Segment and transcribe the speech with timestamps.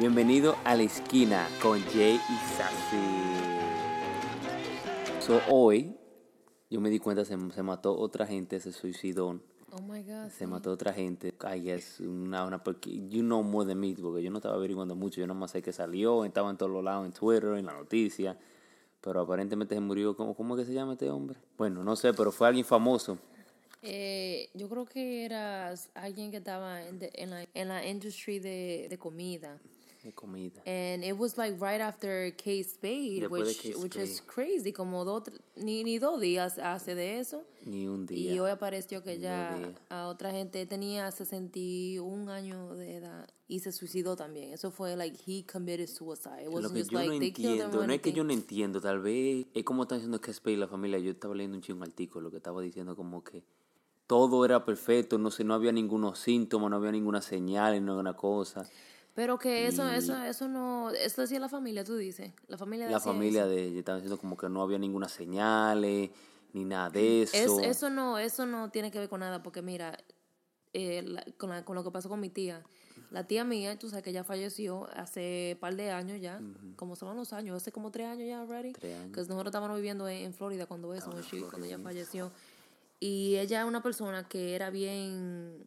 [0.00, 2.96] Bienvenido a la esquina con Jay y Sassy.
[5.20, 5.94] So, hoy
[6.70, 9.38] yo me di cuenta se, se mató otra gente, se suicidó.
[9.72, 10.30] Oh my God.
[10.30, 11.34] Se mató otra gente.
[11.54, 14.94] I guess una, una porque you know more than me porque yo no estaba averiguando
[14.96, 15.20] mucho.
[15.20, 18.38] Yo nomás sé que salió, estaba en todos los lados, en Twitter, en la noticia.
[19.02, 20.16] Pero aparentemente se murió.
[20.16, 21.38] ¿Cómo, cómo es que se llama este hombre?
[21.58, 23.18] Bueno, no sé, pero fue alguien famoso.
[23.82, 28.38] Eh, yo creo que era alguien que estaba en, de- en la, en la industry
[28.38, 29.58] de, de comida.
[30.02, 30.62] De comida.
[30.64, 34.26] And it was like right after Kate Spade, Después which, which is Spade.
[34.28, 35.24] crazy, como dos,
[35.56, 37.44] ni, ni dos días hace de eso.
[37.66, 38.32] Ni un día.
[38.32, 43.72] Y hoy apareció que ya a otra gente tenía 61 años de edad y se
[43.72, 44.54] suicidó también.
[44.54, 46.44] Eso fue like he committed suicide.
[46.44, 48.80] It Lo wasn't que just yo like no entiendo, no es que yo no entiendo,
[48.80, 50.98] tal vez es como están diciendo que Space y la familia.
[50.98, 53.42] Yo estaba leyendo un chingo artículo que estaba diciendo como que
[54.06, 58.68] todo era perfecto, no sé, no había ningunos síntomas, no había ninguna señal, ninguna cosa.
[59.14, 62.32] Pero que eso, eso, eso no, eso decía la familia, tú dices.
[62.46, 63.50] La familia La decía familia eso.
[63.50, 66.10] de ella estaba diciendo como que no había ninguna señales,
[66.52, 67.60] ni nada de Es- eso.
[67.60, 69.98] eso no, eso no tiene que ver con nada, porque mira,
[70.72, 72.62] eh, la- con, la- con lo que pasó con mi tía.
[73.10, 76.40] La tía mía, tú sabes que ella falleció hace par de años ya,
[76.76, 78.72] como son los años, hace como tres años ya, already.
[78.72, 79.12] Tres años.
[79.12, 81.10] Que nosotros estábamos viviendo en, en Florida cuando eso,
[81.50, 82.30] cuando ella falleció.
[83.00, 85.66] Y ella es una persona que era bien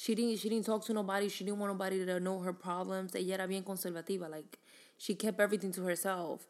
[0.00, 1.28] she didn't she didn't talk to nobody.
[1.28, 3.14] She didn't want nobody to know her problems.
[3.14, 4.58] Ella era bien conservativa like
[4.96, 6.46] she kept everything to herself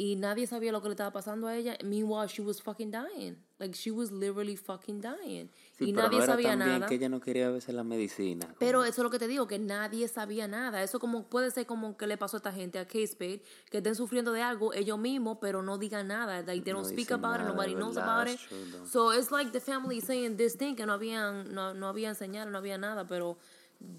[0.00, 3.36] y nadie sabía lo que le estaba pasando a ella meanwhile she was fucking dying
[3.58, 6.94] like she was literally fucking dying Sí, y pero nadie no era sabía nada que
[6.94, 8.46] ella no quería verse la medicina.
[8.46, 10.82] como- pero eso es lo que te digo, que nadie sabía nada.
[10.82, 13.94] Eso como puede ser como que le pasó a esta gente, a K-Spade, que estén
[13.94, 16.42] sufriendo de algo ellos mismos, pero no digan nada.
[16.42, 18.40] Like, they No don't speak dicen about it, nobody knows about it.
[18.48, 18.86] true.
[18.86, 22.50] So it's like the family saying this thing, que no habían, no, no habían señal,
[22.50, 23.36] no había nada, pero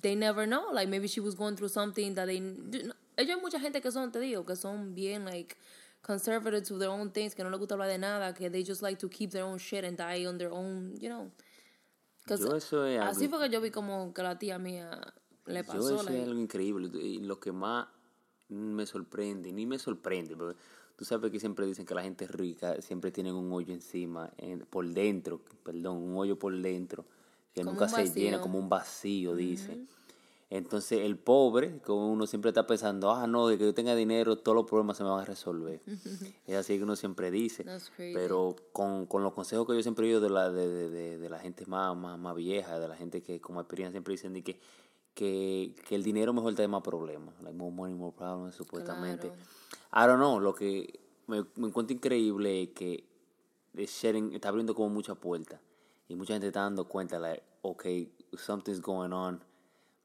[0.01, 0.71] they never know.
[0.73, 2.39] Like, maybe she was going through something that they...
[3.15, 5.55] Ellos hay mucha gente que son, te digo, que son bien, like,
[6.01, 8.81] conservative to their own things, que no les gusta hablar de nada, que they just
[8.81, 11.31] like to keep their own shit and die on their own, you know.
[12.27, 14.91] Yo eso es Así algo- fue que yo vi como que la tía mía
[15.45, 15.79] le Yo pasó.
[15.95, 16.89] eso like- es algo increíble.
[17.01, 17.87] Y lo que más
[18.49, 20.57] me sorprende, ni me sorprende, porque
[20.95, 24.59] tú sabes que siempre dicen que la gente rica siempre tienen un hoyo encima, en-
[24.61, 27.05] por dentro, perdón, un hoyo por dentro,
[27.53, 29.87] que Como nunca un se llena, como un vacío, dicen.
[30.51, 34.35] Entonces el pobre, como uno siempre está pensando, ah, no, de que yo tenga dinero,
[34.35, 35.81] todos los problemas se me van a resolver.
[36.47, 37.65] es así que uno siempre dice.
[37.97, 41.17] Pero con, con los consejos que yo siempre he oído de la, de, de, de,
[41.19, 44.33] de la gente más, más, más vieja, de la gente que como experiencia siempre dicen
[44.33, 44.59] de que,
[45.13, 47.35] que, que el dinero mejor trae más problemas.
[47.43, 49.27] Like more money, more problems, supuestamente.
[49.93, 53.03] I don't know, lo que me, me encuentro increíble es que
[53.75, 55.59] sharing está abriendo como muchas puertas.
[56.07, 59.39] Y mucha gente está dando cuenta, like, okay, something's going on.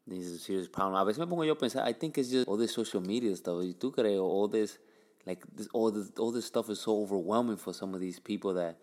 [0.07, 0.97] This is a serious problem.
[0.97, 3.35] A veces me pongo yo a pensar, I think it's just all this social media
[3.37, 3.63] stuff.
[3.63, 4.19] ¿Y tú crees?
[4.19, 4.79] All this,
[5.25, 8.53] like, this, all, this, all this stuff is so overwhelming for some of these people
[8.55, 8.77] that,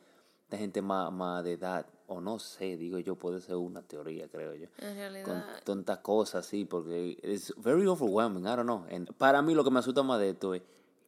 [0.49, 4.27] la gente más, más de edad, o no sé, digo yo, puede ser una teoría,
[4.29, 4.67] creo yo.
[4.79, 8.85] En realidad, Con tantas cosas, sí, porque it's very overwhelming, I don't know.
[8.91, 10.63] And para mí lo que me asusta más de esto es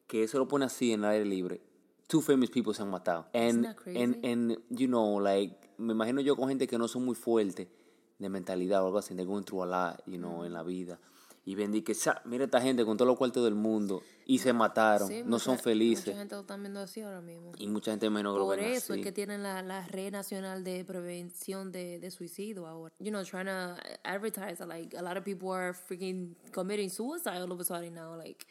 [0.08, 1.60] que eso lo pone así en el aire libre.
[2.08, 3.26] Two famous people se han matado.
[3.34, 4.00] And, that crazy?
[4.00, 7.68] and, and, you know, like, me imagino yo con gente que no son muy fuertes
[8.24, 11.00] de mentalidad o algo así, de going through a lot, you know, en la vida.
[11.46, 14.38] Y ven, di que, "Sa, mira esta gente con todos los cuartos del mundo y
[14.40, 16.08] se mataron, sí, no mucha- son felices.
[16.16, 17.52] Mucha gente lo viendo así ahora mismo.
[17.58, 19.02] Y mucha gente menos lo Por eso así.
[19.02, 22.96] es que tienen la, la red nacional de prevención de, de suicidio ahora.
[23.00, 23.76] You know, trying to
[24.06, 28.16] advertise, like, a lot of people are freaking committing suicide all of a sudden now,
[28.18, 28.46] like...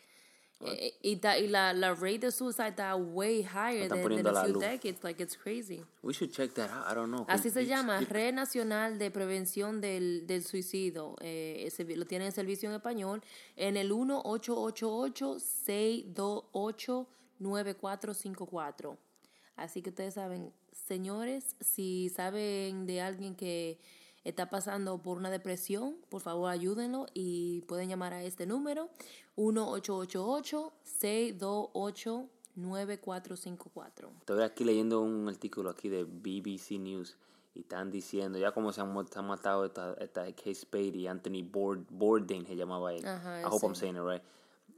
[0.67, 4.45] eh, Y, ta- y la, la rate de suicide está way higher than, than a
[4.45, 4.63] few luz.
[4.63, 5.83] decades, like, it's crazy.
[6.03, 7.25] We should check that out, I don't know.
[7.29, 11.17] Así se llama, Red Nacional de Prevención del, del Suicidio.
[11.21, 13.23] Eh, ese- lo tiene en servicio en español
[13.57, 13.91] en el
[17.41, 18.97] 1-888-628-9454.
[19.57, 23.79] Así que ustedes saben, señores, si saben de alguien que
[24.25, 28.89] está pasando por una depresión, por favor ayúdenlo y pueden llamar a este número
[32.63, 34.11] 1-888-628-9454.
[34.21, 37.17] Estoy aquí leyendo un artículo aquí de BBC News
[37.55, 38.93] y están diciendo, ya como se han,
[39.27, 43.05] matado esta, esta Kate Spade y Anthony Bourd- Bourdain, se llamaba él.
[43.07, 44.23] Ajá, I hope I'm saying it right.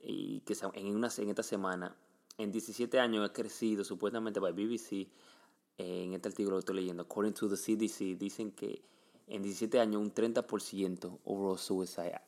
[0.02, 1.94] Y que en, una, en esta semana,
[2.36, 5.08] en 17 años ha crecido supuestamente by BBC,
[5.78, 8.82] en este artículo que estoy leyendo, according to the CDC, dicen que
[9.26, 12.22] en 17 años un 30% overall suicide ha,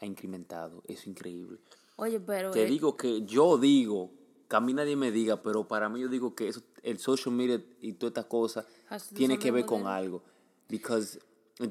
[0.00, 0.82] ha incrementado.
[0.86, 1.58] Eso es increíble.
[1.96, 2.50] Oye, pero...
[2.50, 4.10] Te eh, digo que yo digo,
[4.48, 7.34] que a mí nadie me diga, pero para mí yo digo que eso, el social
[7.34, 10.22] media y toda esta cosa Has to do tiene que ver con algo.
[10.68, 11.20] Because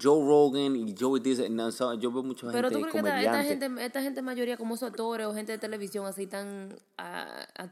[0.01, 2.97] Joe Rogan y Joey dice, no, so- yo veo mucha gente Pero tú crees que
[3.00, 3.68] esta, esta comediante.
[3.68, 6.74] gente, esta gente mayoría como esos actores o gente de televisión así tan,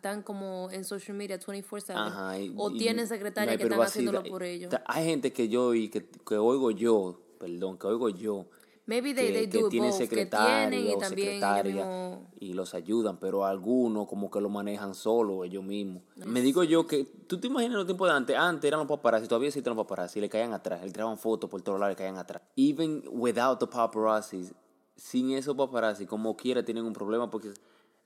[0.02, 4.24] tan como en social media 24/7 Ajá, y- o y tienen secretarias que están haciéndolo
[4.24, 4.74] por ellos.
[4.88, 8.46] Hay gente que yo y que, que oigo yo, perdón, que oigo yo,
[8.92, 12.20] Maybe they, que, they que do tienen both, que secretaria tienen y o también secretaria
[12.42, 16.04] y los ayudan, pero algunos como que lo manejan solo ellos mismos.
[16.26, 19.30] Me digo yo que, tú te imaginas los tiempos de antes, antes eran los paparazzi,
[19.30, 22.18] todavía existen los paparazzi, le caían atrás, le tiraban fotos por todos lados, le caían
[22.18, 22.42] atrás.
[22.58, 24.50] Even without the paparazzi,
[24.98, 27.54] sin esos paparazzi, como quiera tienen un problema porque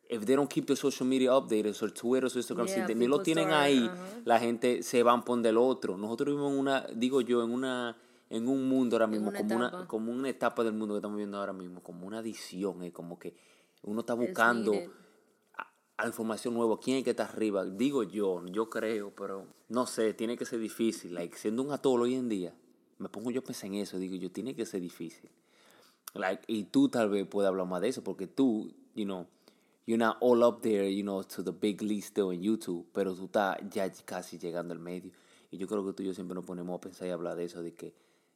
[0.07, 3.07] if they don't keep the social media updated, o Twitter, o Instagram, Yeah, si ni
[3.07, 4.21] lo tienen ahí, ajá.
[4.23, 5.97] la gente se van por del otro.
[5.97, 7.97] Nosotros vivimos en una, digo yo, en una
[8.29, 11.17] en un mundo ahora mismo, una como una, como una etapa del mundo que estamos
[11.17, 13.35] viviendo ahora mismo, como una adicción, es como que
[13.83, 14.73] uno está buscando
[15.53, 19.85] a, a información nueva, quién es que está arriba, digo yo, yo creo, pero no
[19.85, 22.55] sé, tiene que ser difícil, like, siendo un atol hoy en día,
[22.97, 25.29] me pongo yo a pensar en eso, digo yo, tiene que ser difícil.
[26.13, 29.27] Like, y tú tal vez puedas hablar más de eso, porque tú, you know,
[29.85, 33.13] you're not all up there, you know, to the big league still en YouTube, pero
[33.13, 35.11] tú estás ya casi llegando al medio.
[35.51, 37.45] Y yo creo que tú y yo siempre nos ponemos a pensar y hablar de
[37.45, 37.93] eso, de que,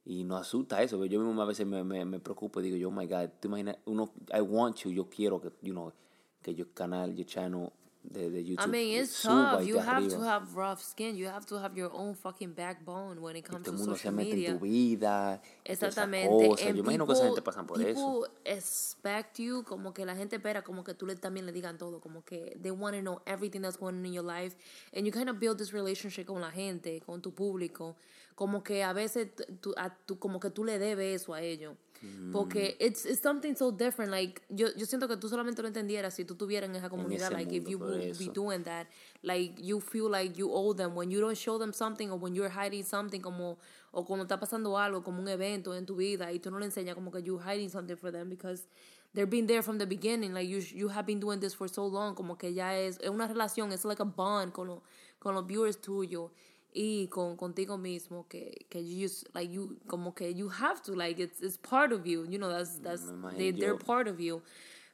[0.09, 2.87] y nos asusta eso, yo mismo a veces me, me, me preocupo y digo, yo,
[2.87, 5.93] oh my God, tú imaginas, uno, I want you, yo quiero que, you know,
[6.41, 9.61] que your canal, your channel de, de YouTube I mean, it's tough.
[9.65, 10.15] You have arriba.
[10.15, 11.15] to have rough skin.
[11.17, 13.99] You have to have your own fucking backbone when it comes todo to mundo se
[14.03, 14.49] social mete media.
[14.51, 16.47] en tu vida, Exactamente.
[16.47, 16.65] cosas.
[16.75, 18.21] Yo imagino que esa gente pasan por eso.
[18.21, 21.77] people expect you, como que la gente espera, como que tú le, también le digan
[21.77, 24.55] todo, como que they want to know everything that's going on in your life.
[24.93, 27.95] And you kind of build this relationship con la gente, con tu público,
[28.35, 29.27] como que a veces
[29.61, 31.75] tú, a- tú- como que tú le debes eso a ellos.
[32.01, 32.31] Mm.
[32.31, 34.11] Porque it's, it's something so different.
[34.11, 37.27] Like, yo, yo siento que tú solamente lo entendieras si tú estuvieras en esa comunidad.
[37.27, 38.87] ese like, if you would be doing that,
[39.21, 40.95] like, you feel like you owe them.
[40.95, 43.57] When you don't show them something or when you're hiding something, como,
[43.91, 46.65] o cuando está pasando algo, como un evento en tu vida, y tú no le
[46.67, 48.67] enseñas como que you're hiding something for them because
[49.13, 50.33] they've been there from the beginning.
[50.33, 53.09] Like, you, you have been doing this for so long, como que ya es, es
[53.09, 54.83] una relación, es like a bond con, lo-
[55.19, 56.31] con los viewers tuyos
[56.73, 60.95] y con contigo mismo que que you just like you como que you have to
[60.95, 64.41] like it's it's part of you you know that's that's they, they're part of you.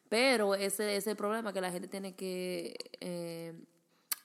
[0.09, 3.53] Pero ese ese problema que la gente tiene que eh,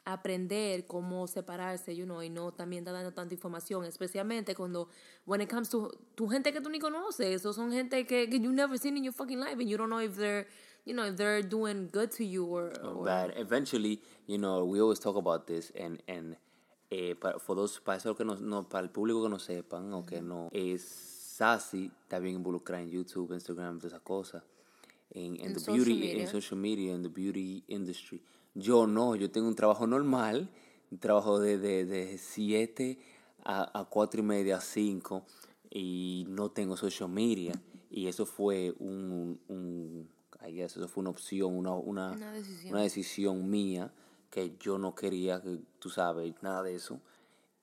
[0.05, 4.88] aprender cómo separarse you know y no también está dando tanta información especialmente cuando
[5.26, 8.41] when it comes to tu gente que tú ni conoces esos son gente que, que
[8.41, 10.47] you never seen in your fucking life and you don't know if they're
[10.85, 14.81] you know if they're doing good to you or, or But eventually, you know, we
[14.81, 16.37] always talk about this and and
[16.91, 20.05] eh, para, those, para eso que no, no, para el público que no sepan o
[20.05, 24.43] que no es Sassy está bien involucrada en YouTube, Instagram, todas esas cosas.
[25.11, 26.23] En, en En the social beauty, media.
[26.23, 28.21] en social media, en the beauty industry.
[28.55, 30.49] Yo no, yo tengo un trabajo normal,
[30.91, 32.99] un trabajo de, de, de 7
[33.45, 35.25] a, a 4 y media, a 5,
[35.71, 37.53] y no tengo social media.
[37.91, 40.09] Y eso fue un, un
[40.47, 42.73] I guess, eso fue una opción, una, una, Una decisión.
[42.73, 43.93] una decisión mía
[44.31, 47.00] que yo no quería, que tú sabes, nada de eso.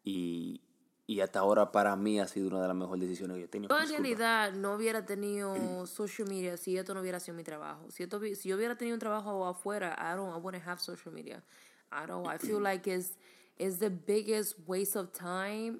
[0.03, 0.61] Y,
[1.07, 3.49] y hasta ahora para mí ha sido una de las mejores decisiones que yo he
[3.49, 3.75] tenido.
[3.75, 5.55] Yo en realidad no hubiera tenido
[5.87, 7.89] social media si esto no hubiera sido mi trabajo.
[7.89, 11.13] Si, esto, si yo hubiera tenido un trabajo afuera, I don't, I wouldn't have social
[11.13, 11.41] media.
[11.91, 12.27] I don't.
[12.27, 13.17] I feel like it's,
[13.57, 15.79] it's the biggest waste of time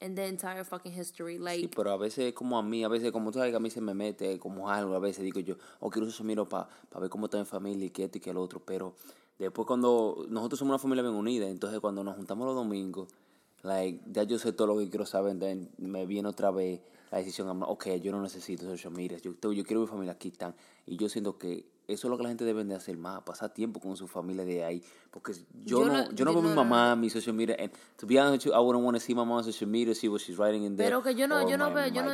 [0.00, 1.38] in the entire fucking history.
[1.38, 3.60] Like, Sí, pero a veces como a mí, a veces como tú sabes que a
[3.60, 6.68] mí se me mete como algo, a veces digo yo, o quiero eso miro para
[7.00, 8.94] ver cómo está mi familia y que esto y que el otro, pero
[9.38, 13.08] después cuando nosotros somos una familia bien unida, entonces cuando nos juntamos los domingos,
[13.62, 15.36] like, ya yo sé todo lo que quiero saber,
[15.78, 19.80] me viene otra vez la decisión, ok, yo no necesito social media, yo, yo quiero
[19.80, 20.54] mi familia aquí están,
[20.86, 23.54] y yo siento que eso es lo que la gente debe de hacer más, pasar
[23.54, 25.32] tiempo con su familia de ahí, porque
[25.64, 27.70] yo, Yo no, no- yo no veo a mi no- mamá, mi social media, and
[27.96, 29.94] to be honest with you, I wouldn't want to see my mom on social media,
[29.94, 30.88] see what she's writing in there.
[30.90, 32.10] Pero que yo no, or yo no veo, yo no,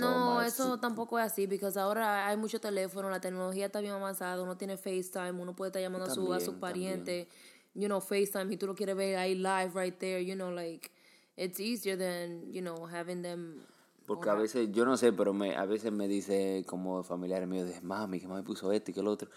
[0.00, 4.42] no, eso tampoco es así, porque ahora hay mucho teléfono, la tecnología está bien avanzada,
[4.42, 7.28] uno tiene FaceTime, uno puede estar llamando a su, a su También, pariente,
[7.74, 10.90] you know, FaceTime, y tú lo quieres ver ahí live right there, you know, like,
[11.36, 13.66] it's easier than, you know, having them.
[14.06, 17.68] Porque a veces, yo no sé, pero me, a veces me dice como familiares míos,
[17.68, 19.30] de mami, que mami puso esto y que lo otro.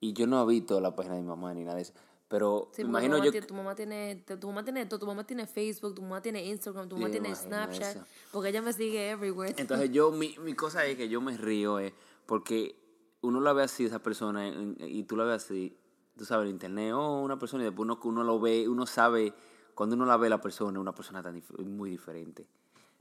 [0.00, 1.92] Y yo no he visto la página de mi mamá ni nada de eso.
[2.28, 3.30] Pero Sí, me porque imagino mamá yo...
[3.32, 6.44] tiene, tu mamá tiene, tu mamá tiene esto, tu mamá tiene Facebook, tu mamá tiene
[6.44, 8.04] Instagram, tu mamá tiene Snapchat, eso.
[8.32, 9.54] porque ella me sigue everywhere.
[9.56, 11.94] Entonces yo, mi, mi cosa es que yo me río, eh,
[12.26, 12.76] porque
[13.22, 14.46] uno la ve así, esa persona,
[14.78, 15.74] y tú la ves así,
[16.18, 19.32] tú sabes, en internet, oh, una persona, y después uno, uno lo ve, uno sabe,
[19.74, 22.46] cuando uno la ve la persona, una persona tan dif- muy diferente.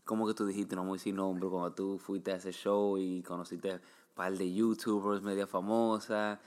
[0.08, 3.22] Como que tú dijiste, no a decir nombre, cuando tú fuiste a ese show y
[3.22, 3.80] conociste un
[4.16, 6.40] par de youtubers media famosas,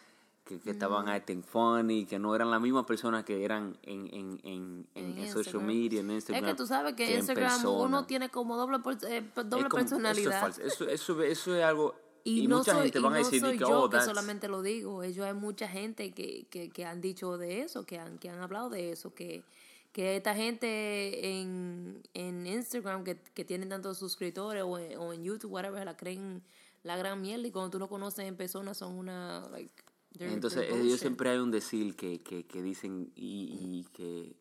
[0.45, 4.40] que, que estaban acting funny, que no eran las mismas personas que eran en, en,
[4.43, 6.45] en, en, en social media, en Instagram.
[6.45, 10.49] Es que tú sabes que, en Instagram uno tiene como doble, eh, doble como- personalidad.
[10.49, 10.73] Eso es.
[10.73, 11.95] Eso, eso, eso es algo.
[12.25, 14.49] Y, Y, no mucha soy, gente van a decir soy que, yo oh, que solamente
[14.49, 15.02] lo digo.
[15.02, 18.40] Ellos hay mucha gente que, que, que han dicho de eso, que han, que han
[18.40, 19.45] hablado de eso, que,
[19.92, 25.25] que esta gente en, en Instagram que, que tienen tantos suscriptores o en, o en
[25.25, 26.42] YouTube, whatever, la creen
[26.82, 29.82] la gran mierda y cuando tú lo conoces en persona son una, like,
[30.18, 34.35] Entonces, ellos siempre hay un decir que, que, que dicen y, y que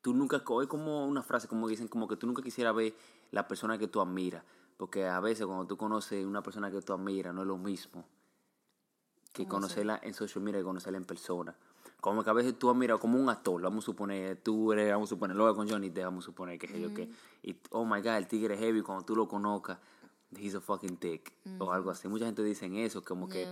[0.00, 2.94] tú nunca, es como una frase, como dicen, como que tú nunca quisieras ver
[3.30, 4.42] la persona que tú admiras.
[4.76, 8.06] Porque a veces cuando tú conoces una persona que tú admiras, no es lo mismo
[9.32, 11.54] que conocerla en social media y conocerla en persona.
[12.00, 15.08] Como que a veces tú admiras como un actor, vamos a suponer, tú eres, vamos
[15.08, 17.10] a suponer, lo con Johnny Depp, vamos a suponer que sé yo que,
[17.42, 19.78] y oh my god, el tigre es heavy, cuando tú lo conozcas,
[20.36, 22.08] he's a fucking dick, o algo así.
[22.08, 23.46] Mucha gente dicen eso, como que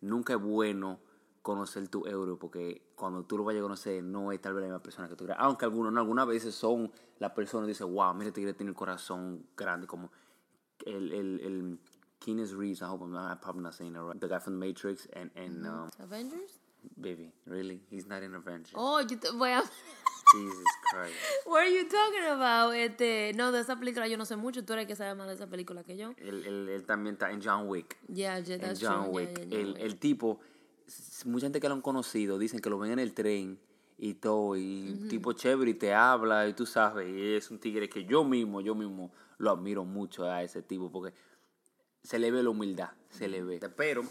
[0.00, 0.98] nunca es bueno
[1.42, 4.68] conocer tu euro, porque cuando tú lo vayas a conocer, no es tal vez la
[4.68, 5.38] misma persona que tú crees.
[5.40, 8.70] Aunque algunos, no, algunas veces son las personas que dicen, wow, mira, este tigre tiene
[8.70, 10.10] el corazón grande, como
[10.84, 11.78] el, el, el
[12.18, 14.60] Keanu Reeves, I hope I'm, not, I'm probably not saying it right, the guy from
[14.60, 16.59] The Matrix, and, and um, Avengers?
[16.96, 17.80] Baby, really?
[17.90, 18.72] He's not in Avengers.
[18.74, 19.62] Oh, yo te voy a...
[20.32, 21.14] Jesus Christ.
[21.46, 22.74] What are you talking about?
[22.74, 24.64] Este, no, de esa película yo no sé mucho.
[24.64, 26.12] Tú eres el que sabe más de esa película que yo.
[26.18, 27.96] Él, él, él también está en John Wick.
[28.08, 29.12] Yeah, yeah, En that's John true.
[29.12, 29.38] Wick.
[29.38, 30.38] Yeah, yeah, el, el tipo,
[31.24, 33.58] mucha gente que lo han conocido dicen que lo ven en el tren
[33.98, 37.58] y todo, y un tipo chévere y te habla, y tú sabes, y es un
[37.58, 41.14] tigre que yo mismo, yo mismo lo admiro mucho a ese tipo, porque
[42.02, 43.60] se le ve la humildad, se le ve.
[43.76, 44.04] Pero,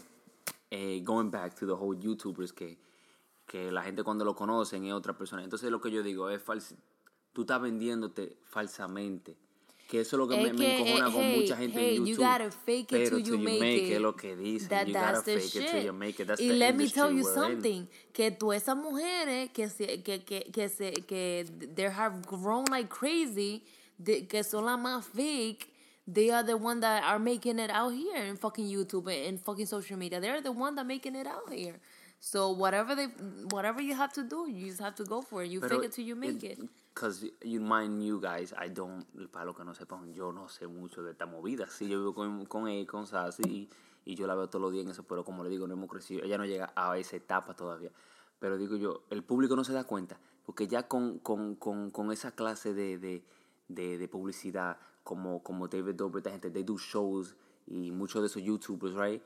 [0.70, 2.78] eh, going back to the whole YouTubers, que,
[3.46, 5.42] que la gente cuando lo conocen es otra persona.
[5.42, 6.76] Entonces lo que yo digo es falso.
[7.32, 9.36] Tú estás vendiéndote falsamente.
[9.88, 11.96] Que eso es lo que Es me, me encojona eh, con hey, mucha gente hey,
[11.96, 12.24] en you YouTube.
[12.24, 13.92] gotta fake it Pero till you make it.
[13.94, 14.68] es lo que dicen.
[14.68, 15.84] That, you that's gotta the fake it till shit.
[15.86, 16.28] you make it.
[16.28, 17.34] That's y the let me tell you we're in.
[17.34, 22.66] something, que tú esas mujeres que se, que, que, que se, que they have grown
[22.70, 23.64] like crazy,
[23.98, 25.68] de- que son las más fake,
[26.12, 29.66] they are the one that are making it out here in fucking YouTube and, fucking
[29.66, 30.20] social media.
[30.20, 31.76] They're the one that making it out here.
[32.18, 33.06] So whatever they,
[33.50, 35.50] whatever you have to do, you just have to go for it.
[35.50, 36.58] You fake it till you make it.
[36.94, 40.66] Because you mind you guys, I don't, para los que no sepan, yo no sé
[40.66, 41.66] mucho de esta movida.
[41.68, 43.68] Sí, yo vivo con, con él, con Sassy, y,
[44.04, 45.88] y yo la veo todos los días en eso, pero como le digo, no hemos
[45.88, 46.22] crecido.
[46.24, 47.90] Ella no llega a esa etapa todavía.
[48.38, 52.10] Pero digo yo, el público no se da cuenta, porque ya con, con, con, con
[52.10, 53.22] esa clase de, de,
[53.74, 57.34] de, de publicidad, como, como David Dobrik, esta gente, they do shows,
[57.66, 59.22] y muchos de esos YouTubers, right?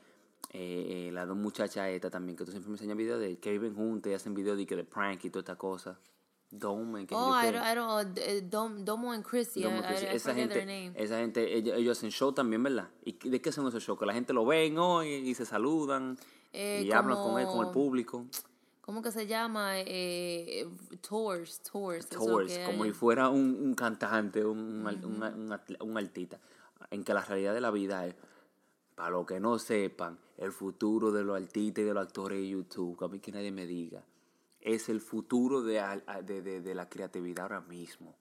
[0.51, 3.51] Eh, eh, las dos muchachas estas también, que tú siempre me enseñas videos de que
[3.51, 5.99] viven juntas y hacen videos de que de prank y toda esta cosa.
[6.51, 10.13] Dome, Oh, I don't, I don't, uh, Dom, Domo and Chrissy, Como I, que I,
[10.13, 10.93] I esa gente, their name.
[10.95, 12.87] esa gente ellos, ellos hacen show también, ¿verdad?
[13.03, 13.99] ¿Y de qué son esos shows?
[13.99, 16.17] Que la gente lo ven hoy y se saludan
[16.53, 18.25] Eh, y hablan con él, con el público.
[18.85, 19.79] ¿Cómo que se llama?
[19.79, 20.67] Eh,
[21.01, 22.05] tours, tours.
[22.05, 26.39] eso Tours, que como si fuera un, un cantante, un, un, un, un artista.
[26.91, 28.13] En que la realidad de la vida es,
[28.93, 32.47] para los que no sepan, el futuro de los artistas y de los actores de
[32.47, 34.03] YouTube, que a mí que nadie me diga,
[34.61, 35.81] es el futuro de,
[36.23, 38.15] de, de, de la creatividad ahora mismo.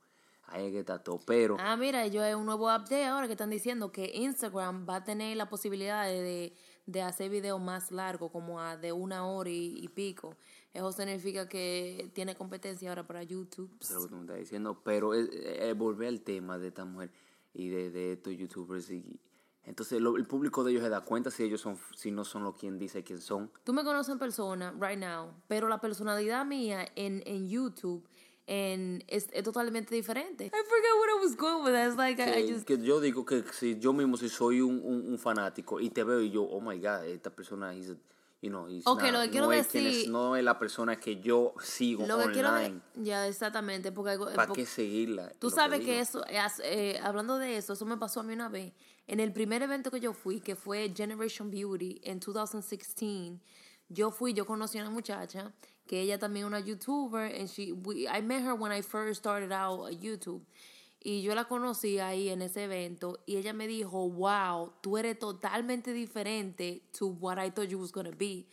[0.47, 1.21] Ahí es que está todo.
[1.27, 4.97] Pero Ah, mira, yo hay un nuevo update ahora que están diciendo que Instagram va
[4.97, 6.55] a tener la posibilidad de,
[6.87, 10.37] de hacer videos más largos, como a de una hora y, y pico.
[10.75, 13.71] Eso significa que tiene competencia ahora para YouTube.
[13.81, 14.81] Eso es lo que tú me estás diciendo.
[14.85, 17.11] Pero es, es volver al tema de esta mujer
[17.55, 18.91] y de, de estos youtubers.
[18.91, 19.21] Y,
[19.63, 22.43] entonces lo- el público de ellos se da cuenta si ellos son, si no son
[22.43, 23.51] lo quien dice quién son.
[23.63, 28.07] Tú me conoces en persona, right now, pero la personalidad mía en, en YouTube
[28.47, 30.47] en, es, es totalmente diferente.
[30.47, 31.73] I forget what I was going with.
[31.73, 31.87] that.
[31.89, 32.67] It's like, I, I Que, just...
[32.67, 36.05] que yo digo que si yo mismo si soy un, un, un fanático y te
[36.05, 37.75] veo y yo, oh my God, esta persona, a-
[38.45, 40.45] you know, he's Ok, not- lo que quiero no, es quien es- decir- no es
[40.45, 42.81] la persona que yo sigo Lo que quiero online.
[42.95, 44.19] Ya, exactamente, porque...
[44.19, 45.33] ¿Para porque- qué seguirla?
[45.39, 45.91] Tú sabes digo.
[45.93, 48.73] que eso, eh, eh, hablando de eso, eso me pasó a mí una vez.
[49.07, 53.41] En el primer evento que yo fui, que fue Generation Beauty en 2016,
[53.89, 55.53] yo fui, yo conocí a una muchacha
[55.87, 59.19] que ella también es una YouTuber, and she, we, I met her when I first
[59.21, 60.43] started out YouTube.
[61.07, 65.19] Y yo la conocí ahí en ese evento y ella me dijo, wow, tú eres
[65.19, 68.47] totalmente diferente to what I thought you was going to be.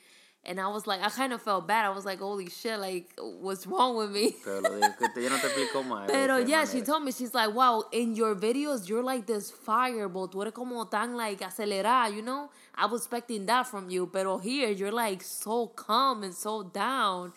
[0.44, 1.86] And I was like, I kind of felt bad.
[1.86, 4.36] I was like, holy shit, like, what's wrong with me?
[4.44, 6.08] Pero ella no te explicó más.
[6.08, 10.28] Pero yeah, she told me, she's like, wow, in your videos, you're like this fireball.
[10.28, 12.50] Tú eres como tan, like, acelerada, you know?
[12.76, 14.08] I was expecting that from you.
[14.08, 17.32] Pero here, you're like so calm and so down.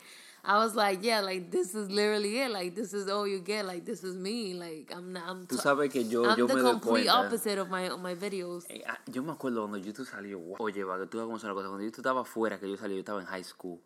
[0.46, 2.50] I was like, yeah, like this is literally it.
[2.50, 3.64] Like this is all you get.
[3.64, 4.52] Like this is me.
[4.54, 5.22] Like I'm not.
[5.26, 8.14] I'm Tú sabes que yo, I'm yo the me complete opposite of my of my
[8.14, 8.64] videos.
[8.68, 10.38] Eh, ah, Yo me acuerdo cuando YouTube salió.
[10.38, 10.56] wow.
[10.58, 11.68] Oye, va, que tú vas a una cosa.
[11.68, 13.80] Cuando YouTube estaba afuera, que yo salí, yo estaba en high school.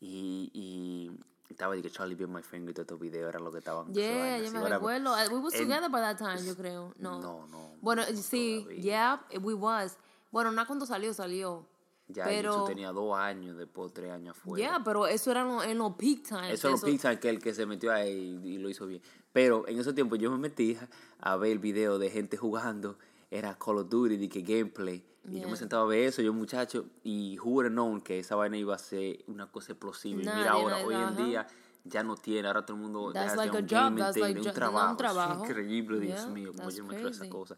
[0.00, 1.10] Y, y
[1.48, 3.92] estaba de que Charlie Be My Finger y todos estos videos eran lo que estaban.
[3.94, 5.12] Yeah, yo me recuerdo.
[5.14, 6.92] Uh, We was together by that time, yo creo.
[6.98, 7.20] No.
[7.20, 7.70] No, no.
[7.80, 8.82] Bueno, sí, todavía.
[8.82, 9.96] yeah, we was.
[10.30, 11.66] Bueno, no cuando salió, salió.
[12.12, 14.64] Ya pero, YouTube tenía dos años, después tres años afuera.
[14.64, 16.50] yeah, pero eso era en los en los peak times.
[16.52, 19.00] Eso es lo pizza que el que se metió ahí y lo hizo bien.
[19.32, 20.76] Pero en ese tiempo yo me metí
[21.20, 22.98] a ver el video de gente jugando.
[23.30, 25.02] Era Call of Duty, de que gameplay.
[25.30, 26.84] Y yo me sentaba a ver eso, yo muchacho.
[27.02, 30.18] Y who would have known que esa vaina iba a ser una cosa explosiva.
[30.18, 31.46] Mira ahora, hoy en día
[31.84, 32.48] ya no tiene.
[32.48, 34.52] Ahora todo el mundo That's hace like a un job, that's like jo- un
[34.96, 35.44] trabajo.
[35.44, 37.56] Es increíble, Dios Yeah, mío, como yo me creo esa cosa.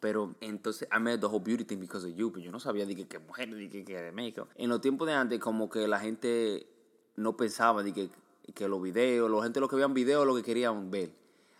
[0.00, 2.30] Pero entonces, I met the whole beauty thing because of you.
[2.30, 4.48] Pero yo no sabía de que, mujeres, de que, de México.
[4.56, 6.66] En los tiempos de antes, como que la gente
[7.16, 8.10] no pensaba de que,
[8.54, 11.10] que los videos, la gente lo que veían videos lo que querían ver.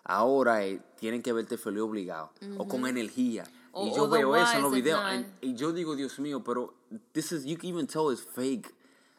[0.05, 2.31] Ahora eh, tienen que verte feliz obligado.
[2.59, 3.45] O con energía.
[3.73, 5.00] O- y yo veo eso en los videos.
[5.00, 6.75] and- y yo digo, Dios mío, pero
[7.12, 8.73] this is, you can even tell it's fake.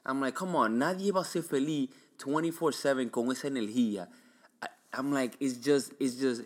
[0.05, 1.89] I'm like, come on, nadie va a ser feliz
[2.23, 4.09] 24-7 con esa energía.
[4.63, 6.43] I- I'm like, it's just, it's just,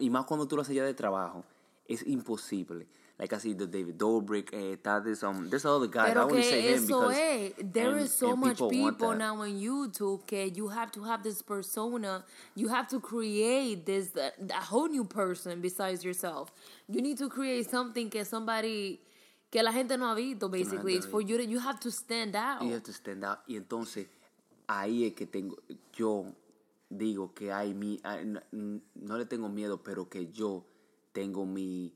[0.00, 1.44] y más cuando tú lo haces ya de trabajo,
[1.88, 2.86] es imposible.
[3.16, 6.42] Like I see the David Dobrik, eh, this, um, there's other guy, I Pero only
[6.42, 7.52] say que him eso because es.
[7.72, 9.18] There and- is so much people that.
[9.18, 12.24] now on YouTube que you have to have this persona.
[12.56, 16.52] You have to create this uh, a whole new person besides yourself.
[16.88, 19.00] You need to create something que somebody
[19.48, 20.48] que la gente no ha visto.
[20.48, 21.36] Basically, it's for you.
[21.36, 22.62] To, you have to stand out.
[22.62, 23.38] You have to stand out.
[23.46, 24.08] Y entonces,
[24.66, 25.56] ahí es que tengo,
[25.92, 26.34] yo
[26.90, 28.00] digo que hay mi,
[28.50, 30.64] no le tengo miedo, pero que yo
[31.14, 31.94] tengo mi,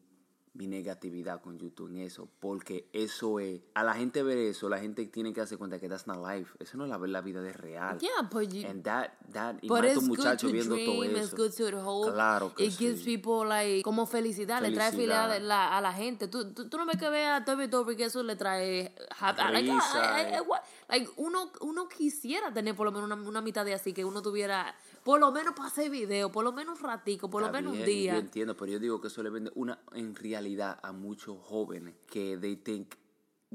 [0.54, 4.78] mi negatividad con YouTube en eso, porque eso es, a la gente ver eso, la
[4.78, 7.40] gente tiene que darse cuenta que that's not life, eso no es la, la vida
[7.42, 7.98] de real.
[7.98, 11.32] Yeah, but you, And that, that, y But más it's muchachos viendo todo dream, it's
[11.32, 11.36] eso.
[11.36, 12.12] good to hope.
[12.12, 13.18] Claro que It gives sí.
[13.18, 15.28] people like como felicidad, le trae Felicidad.
[15.28, 16.26] felicidad la- a la gente.
[16.28, 19.42] Tú, tú, tú no ves que veas a Toby Dobrik que eso le trae happy,
[19.52, 20.42] like, ah, eh, eh.
[20.88, 24.22] like, uno, uno quisiera tener por lo menos una, una mitad de así, que uno
[24.22, 27.58] tuviera, por lo menos para hacer video, por lo menos un ratico, por lo Está
[27.58, 28.16] menos un bien, Yo día.
[28.18, 32.36] entiendo, pero yo digo que eso le vende una en realidad a muchos jóvenes que
[32.38, 32.94] they think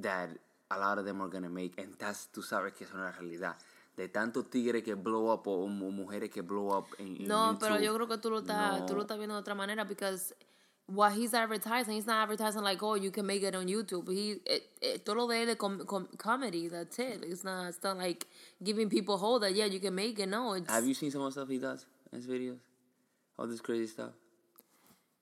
[0.02, 0.30] that
[0.70, 3.14] a lot of them are gonna make and that's tú sabes que eso no es
[3.14, 3.58] la realidad.
[3.96, 7.58] De tantos tigres que blow up o, mu- mujeres que blow up en, en No,
[7.60, 8.96] pero YouTube, yo creo que tú lo estás, tú no.
[8.98, 10.36] lo estás viendo de otra manera because
[10.88, 14.12] what he's advertising, he's not advertising like, oh, you can make it on YouTube.
[14.12, 17.24] He, it, it, todo lo de com, com- comedy, that's it.
[17.26, 18.28] It's not, it's not like
[18.62, 20.28] giving people hope that, yeah, you can make it.
[20.28, 22.60] No, it's, Have you seen some of the stuff he does in his videos?
[23.38, 24.12] All this crazy stuff.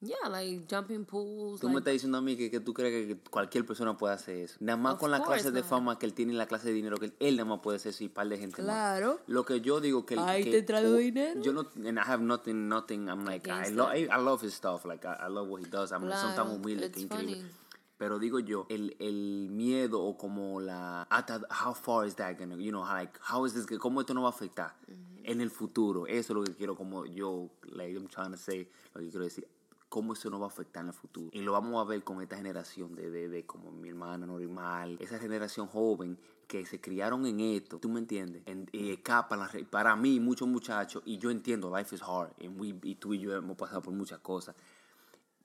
[0.01, 1.61] Yeah, like jumping pools.
[1.61, 4.15] Tú me like, estás diciendo a mí que, que tú crees que cualquier persona puede
[4.15, 4.57] hacer eso.
[4.59, 5.69] Nada más Of con la clase de not.
[5.69, 7.77] fama que él tiene y la clase de dinero que él, él nada más puede
[7.77, 8.71] hacer eso y par de gente más.
[8.71, 9.19] Claro.
[9.27, 10.17] Lo que yo digo que...
[10.19, 11.41] Ahí que te traigo dinero.
[11.41, 11.67] Yo no...
[11.87, 13.09] And I have nothing, nothing...
[13.09, 13.49] I'm like...
[13.49, 13.93] I, lo.
[13.93, 14.85] I, I love his stuff.
[14.85, 15.91] Like, I, I love what he does.
[15.91, 17.35] I'm Claro, humildes, it's que increíble.
[17.35, 17.51] funny.
[17.97, 21.03] Pero digo yo, el, el miedo o como la...
[21.03, 22.55] Hasta, how far is that gonna...
[22.55, 23.67] You know, like, how is this...
[23.77, 24.73] ¿Cómo esto no va a afectar
[25.23, 26.07] en el futuro?
[26.07, 27.51] Eso es lo que quiero como yo...
[27.71, 28.67] Like, I'm trying to say...
[28.95, 29.47] Lo que quiero decir
[29.91, 31.27] cómo eso no va a afectar en el futuro.
[31.34, 34.95] Y lo vamos a ver con esta generación de, de, de como mi hermana normal,
[35.01, 38.41] esa generación joven que se criaron en esto, ¿tú me entiendes?
[38.45, 42.58] En- y escapan las para mí, muchos muchachos, y yo entiendo, life is hard, and
[42.60, 44.56] we- y tú y yo hemos pasado por muchas cosas,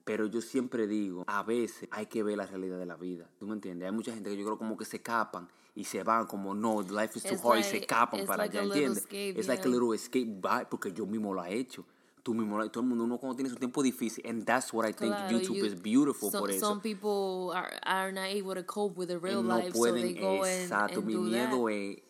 [0.04, 3.48] pero yo siempre digo, a veces hay que ver la realidad de la vida, ¿tú
[3.48, 3.87] me entiendes?
[3.87, 6.82] Hay mucha gente que yo creo como que se escapan y se van como, no,
[6.82, 8.98] life is too It's hard, y se escapan para like allá, ¿entiendes?
[9.02, 9.72] escape, Es like a yeah.
[9.72, 11.85] little escape, porque yo mismo lo he hecho.
[12.26, 14.92] Tú mismo, todo el mundo, uno cuando tiene su tiempo difícil, and that's what I
[14.92, 16.66] think Claro, YouTube you- is beautiful so- por eso.
[16.66, 20.02] Some people are, are not able to cope with the real no life, pueden, so
[20.02, 21.70] they go and, exacto, and mi do miedo that.
[21.72, 22.02] es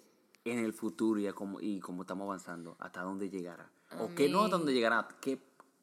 [0.47, 3.71] en el futuro y como, y como estamos avanzando, hasta dónde llegará.
[4.01, 5.39] o que no hasta dónde llegará, qué,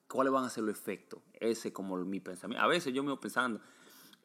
[0.10, 1.22] cuáles van a ser los efectos.
[1.34, 2.64] Ese es como mi pensamiento.
[2.66, 3.62] A veces yo me voy pensando,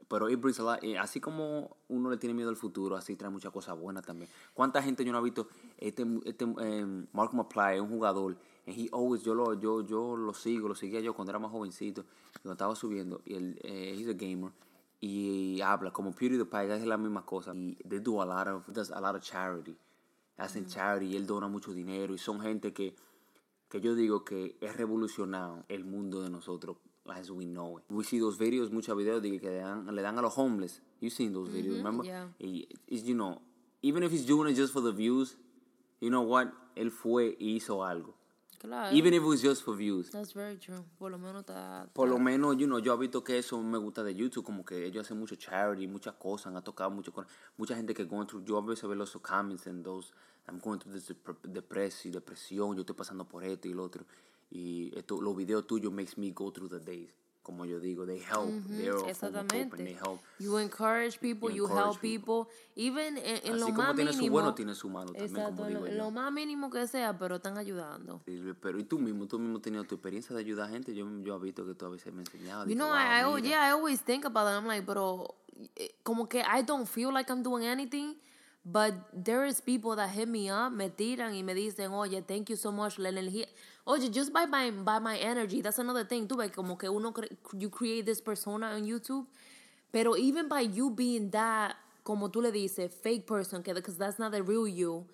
[0.08, 3.14] pero it brings a lot- eh, así como uno le tiene miedo al futuro, así
[3.14, 4.30] trae muchas cosas buenas también.
[4.54, 5.48] ¿Cuánta gente yo no he visto?
[5.76, 8.38] Este, este eh, Mark McFly es un jugador,
[8.68, 11.50] and he always, yo lo, yo, yo lo sigo, lo seguía yo cuando era más
[11.50, 12.04] jovencito,
[12.42, 14.52] cuando estaba subiendo, y él, eh, he's a gamer,
[15.00, 17.54] y habla como PewDiePie, hace la misma cosa.
[17.54, 19.74] Y they do a lot of, does a lot of charity.
[20.36, 22.94] Hacen charity y él dona mucho dinero, y son gente que,
[23.70, 26.76] que yo digo que es revolucionado el mundo de nosotros
[27.06, 27.84] as we know it.
[27.88, 30.82] We see those videos, muchos videos de que le dan, le dan a los homeless.
[31.00, 32.04] You seen those videos, remember?
[32.04, 32.26] yeah.
[32.38, 33.40] Y, it's, you know,
[33.80, 35.36] even if he's doing it just for the views,
[36.00, 36.52] you know what?
[36.76, 38.17] Él fue y hizo algo.
[38.58, 38.94] Claro.
[38.94, 40.10] Even if it was just for views.
[40.10, 40.84] That's very true.
[40.98, 41.88] Por lo menos está...
[41.92, 44.64] Por lo menos, you know, yo he visto que eso me gusta de YouTube, como
[44.64, 48.26] que ellos hacen mucho charity, muchas cosas, han tocado mucho con mucha gente que going
[48.26, 50.12] through, yo a veces veo los comments en those,
[50.48, 54.04] I'm going through this dep- depresión, depresión, yo estoy pasando por esto y lo otro,
[54.50, 57.14] y esto, los videos tuyos makes me go through the days,
[57.48, 59.94] como yo digo, they help, of hope and they Exactamente.
[59.94, 60.20] help.
[60.38, 63.96] You encourage people, You you, encourage help people, even en, en Así lo como más
[63.96, 64.32] tiene su mínimo.
[64.34, 65.94] bueno, tiene su malo también, Exacto, como lo, digo yo.
[65.94, 68.20] lo más mínimo que sea, pero están ayudando.
[68.26, 71.06] Sí, Pero y tú mismo, tú mismo teniendo tu experiencia de ayudar a gente, yo,
[71.22, 72.68] yo he visto que tú a veces me enseñabas.
[72.68, 74.58] You know, wow, I, I, yeah, I always think about it.
[74.58, 75.34] I'm like, pero
[75.74, 78.14] eh, como que I don't feel like I'm doing anything,
[78.62, 82.50] but there is people that hit me up, me tiran y me dicen, oye, thank
[82.50, 83.46] you so much, la energía.
[83.88, 86.28] Oye, just by my, by my energy, that's another thing.
[86.28, 89.24] Tú ves como que uno, cre- you create this persona on YouTube,
[89.90, 91.74] pero even by you being that,
[92.04, 95.06] como tú le dices, fake person, because that's not the real you,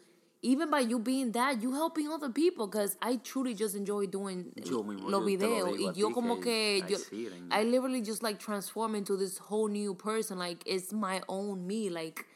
[0.43, 4.53] even by you being that, you helping other people, because I truly just enjoy doing
[4.65, 5.79] Yo los lo videos.
[5.79, 7.33] digo Y yo como que I yo, it.
[7.51, 10.39] I literally just like transform into this whole new person.
[10.39, 11.89] Like it's my own me.
[11.89, 12.27] Like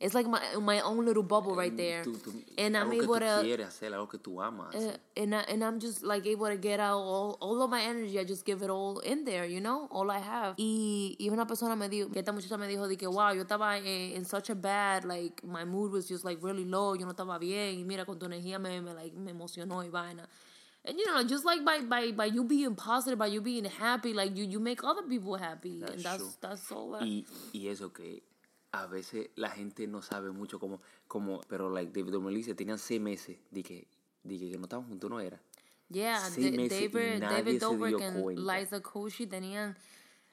[0.00, 2.02] it's like my my own little bubble right there.
[2.02, 4.74] Tú- tú- and I'm able to quieres hacer, algo que tú amas.
[4.74, 7.82] uh, and I, and I'm just like able to get out all, all of my
[7.82, 8.18] energy.
[8.18, 10.54] I just give it all in there, you know, all I have.
[10.58, 13.42] Y, y una persona me dijo, que esta muchacha me dijo de que wow, yo
[13.44, 16.94] estaba en, in such a bad, like my mood was just like really low.
[16.94, 19.90] Yo no estaba bien y mira con tu energía me, me like me emocionó y
[19.90, 20.26] vaina.
[20.82, 24.14] And you know, just like by by by you being positive, by you being happy,
[24.14, 26.30] like you you make other people happy, That's and that's true.
[26.40, 26.92] that's all.
[26.92, 28.22] That, Y, y eso que
[28.72, 32.78] a veces la gente no sabe mucho como, como pero like David y Melissa tenían
[32.78, 33.88] seis meses de que,
[34.22, 35.40] de que no estaban juntos, no era.
[35.88, 38.58] yeah, seis meses y David nadie David se Dobrik cuenta.
[38.58, 39.76] Liza Koshy tenían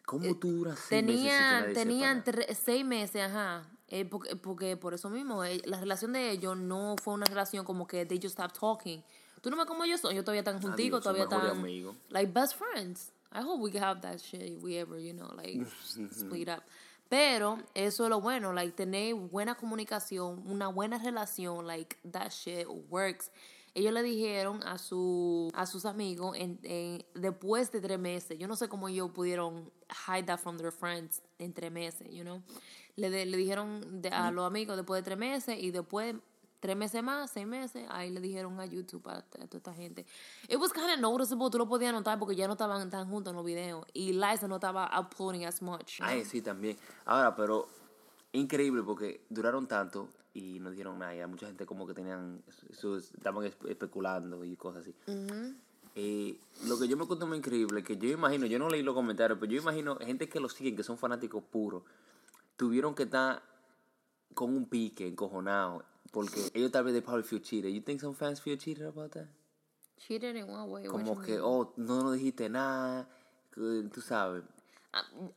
[0.06, 2.24] ¿Cómo tú duras seis meses Tenían, nadie tenían
[2.56, 3.70] seis meses, ajá.
[3.90, 7.66] Eh, porque, porque por eso mismo, eh, la relación de ellos no fue una relación
[7.66, 9.04] como que they just stopped talking.
[9.42, 11.96] Tú no ves cómo ellos son, ellos todavía están junticos, son todavía amigos.
[12.10, 13.12] like best friends.
[13.32, 15.66] I hope we can have that shit if we ever, you know, like
[16.12, 16.64] split up.
[17.10, 22.68] Pero eso es lo bueno, like tener buena comunicación, una buena relación, like that shit
[22.90, 23.32] works.
[23.74, 28.38] Ellos le dijeron a su a sus amigos en, en- después de tres meses.
[28.40, 29.72] Yo no sé cómo ellos pudieron
[30.08, 32.42] hide that from their friends en tres meses, you know.
[32.96, 36.16] Le, de- le dijeron de- a los amigos después de tres meses y después
[36.60, 40.06] tres meses más, seis meses, ahí le dijeron a YouTube a, a toda esta gente.
[40.50, 43.32] It was kind of noticeable, tú lo podías notar porque ya no estaban tan juntos
[43.32, 46.00] en los videos y Liza no estaba uploading as much.
[46.02, 46.78] Ay, sí, también.
[47.06, 47.68] Ahora, pero
[48.32, 51.16] increíble porque duraron tanto y no dijeron nada.
[51.16, 54.96] Y hay mucha gente como que tenían, sus, estaban espe- especulando y cosas así.
[55.96, 58.94] Eh, lo que yo me encuentro muy increíble, que yo imagino, yo no leí los
[58.94, 61.82] comentarios, pero yo imagino gente que lo siguen, que son fanáticos puros,
[62.56, 63.42] tuvieron que estar
[64.36, 67.72] con un pique, encojonado, porque ellos tal vez they probably feel cheated.
[67.74, 69.28] You think some fans feel cheated about that?
[69.98, 70.88] Cheated in one way.
[70.88, 71.42] what Como que, mean?
[71.44, 73.08] oh, no nos dijiste nada,
[73.54, 74.44] tú sabes.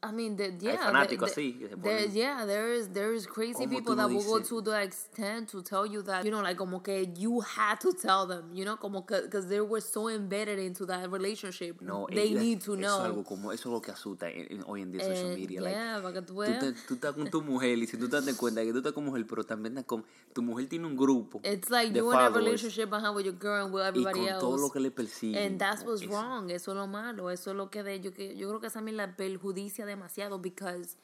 [0.03, 3.27] I, mean, the, yeah, fanáticos the- así, se there- ponen- yeah, there is there is
[3.27, 6.31] crazy ¿Cómo people tú that will go to the extent to tell you that you
[6.31, 9.61] know, like como que you had to tell them, you know, como que because they
[9.61, 12.99] were so embedded into that relationship, No, they ellas- need to Eso know.
[13.01, 15.37] es algo como, eso es lo que asusta en- en- hoy en día social Eh,
[15.37, 15.61] media.
[15.61, 16.59] like, yeah, para que tú tú, veas.
[16.61, 18.93] te- tú estás con tu mujer y si tú te das cuenta que tú estás
[18.93, 22.19] con mujer, pero también estás con, tu mujer tiene un grupo It's like you in
[22.19, 24.41] a relationship behind with your girl and with y everybody con else.
[24.41, 25.37] todo lo que le persigue.
[25.45, 26.49] And that's what's Es- wrong.
[26.51, 27.31] Eso es lo malo.
[27.31, 30.41] Eso es lo que de yo que yo creo que esa mí la perjudicia demasiado
[30.41, 30.97] because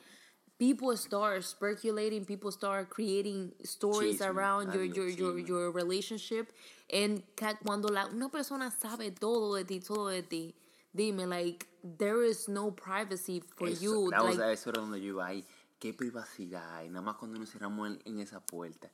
[0.58, 6.52] people start speculating, people start creating stories Chisme, around your your your your relationship
[6.92, 7.22] and
[7.64, 10.54] cuando la una persona sabe todo de ti, todo de ti,
[10.94, 11.66] dime like
[11.98, 14.10] there is no privacy for Eso, you.
[14.10, 15.44] that was- like, eso era donde yo iba ahí.
[15.78, 16.88] ¿Qué privacidad hay?
[16.88, 18.90] Nada más cuando nos cerramos en, en esa puerta.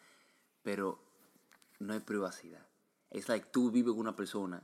[0.64, 0.98] Pero
[1.78, 2.66] no hay privacidad.
[3.09, 4.62] Es like tú vives con una persona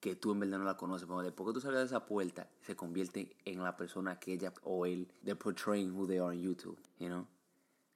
[0.00, 1.06] que tú en verdad no la conoces.
[1.06, 4.52] Pero después que tú salgas de esa puerta, se convierte en la persona que ella
[4.64, 7.26] o él, they're portraying who they are on YouTube, you know?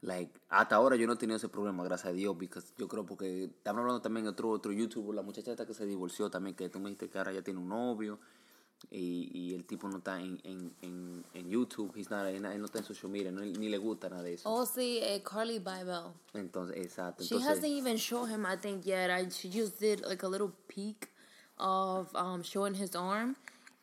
[0.03, 3.05] Like, hasta ahora yo no he tenido ese problema, gracias a Dios, porque yo creo
[3.05, 6.57] porque estamos hablando también de otro, otro YouTuber, la muchacha esta que se divorció también,
[6.57, 8.19] que tú me dijiste que ahora ya tiene un novio
[8.91, 12.65] y, y el tipo no está en, en, en, en YouTube, he's not- él no
[12.65, 14.51] está en social media, no- ni le gusta nada de eso.
[14.51, 16.15] oh sí, eh, Carly Bybel.
[16.33, 17.23] Entonces, exacto.
[17.23, 19.11] She Entonces, hasn't even shown him, I think, yet.
[19.11, 21.11] I, she just did like a little peek
[21.61, 23.37] of um, showing his arm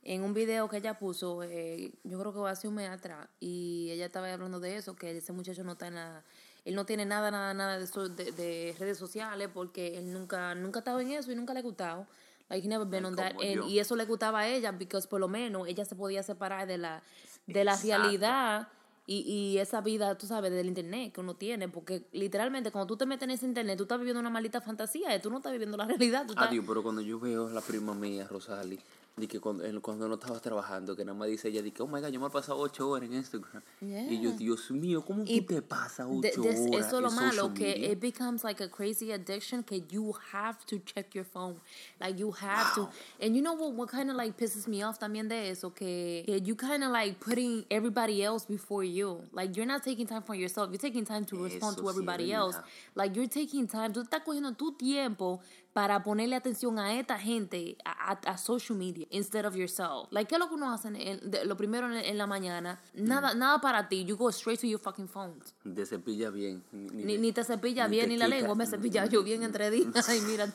[0.03, 3.27] en un video que ella puso, eh, yo creo que va hace un mes atrás,
[3.41, 6.23] y ella estaba hablando de eso, que ese muchacho no está en la,
[6.63, 10.55] él no tiene nada, nada, nada de, eso, de, de redes sociales, porque él nunca,
[10.55, 12.07] nunca ha estado en eso y nunca le ha gustado.
[12.49, 13.33] Like, he never been Ay, on that.
[13.41, 16.65] And- y eso le gustaba a ella, because por lo menos ella se podía separar
[16.67, 17.03] de la,
[17.45, 18.69] de la realidad
[19.09, 22.97] y, y esa vida, tú sabes, del internet que uno tiene, porque literalmente cuando tú
[22.97, 25.53] te metes en ese internet, tú estás viviendo una maldita fantasía, y tú no estás
[25.53, 26.25] viviendo la realidad.
[26.25, 26.49] Tú estás...
[26.49, 28.77] Adiós, pero cuando yo veo a la prima mía, Rosali,
[29.17, 31.87] de que cuando, cuando no estaba trabajando, que nada más dice ella, de que, oh
[31.87, 33.63] my god, yo me he pasado ocho horas en Instagram.
[33.81, 34.37] Y yo, Yeah.
[34.37, 37.91] Dios mío, ¿cómo Y tú te pasas ocho horas eso es lo malo, que media?
[37.93, 41.59] it becomes like a crazy addiction que you have to check your phone.
[41.99, 42.89] Like you have to.
[43.19, 45.71] And you know what, what kind of like pisses me off también de eso?
[45.71, 49.23] Que, que you kind of like putting everybody else before you.
[49.33, 50.69] Like you're not taking time for yourself.
[50.69, 52.37] You're taking time to respond Eso to sí everybody verdad.
[52.37, 52.57] else.
[52.93, 53.91] Like you're taking time.
[53.93, 55.39] Tú estás cogiendo tu tiempo
[55.77, 60.07] para ponerle atención a esta gente, a, a- a social media, instead of yourself.
[60.09, 62.79] Like, ¿qué es lo que uno hace en, de- lo primero en, en la mañana?
[62.95, 63.37] Nada, Mm.
[63.37, 64.03] nada para ti.
[64.03, 65.53] You go straight to your fucking phones.
[65.75, 66.63] Te cepilla bien.
[66.71, 69.21] Ni, Ni, ni te cepilla ni bien te ni la quita- lengua, me cepilla yo
[69.21, 70.09] bien entre días.
[70.09, 70.51] Ay, mira.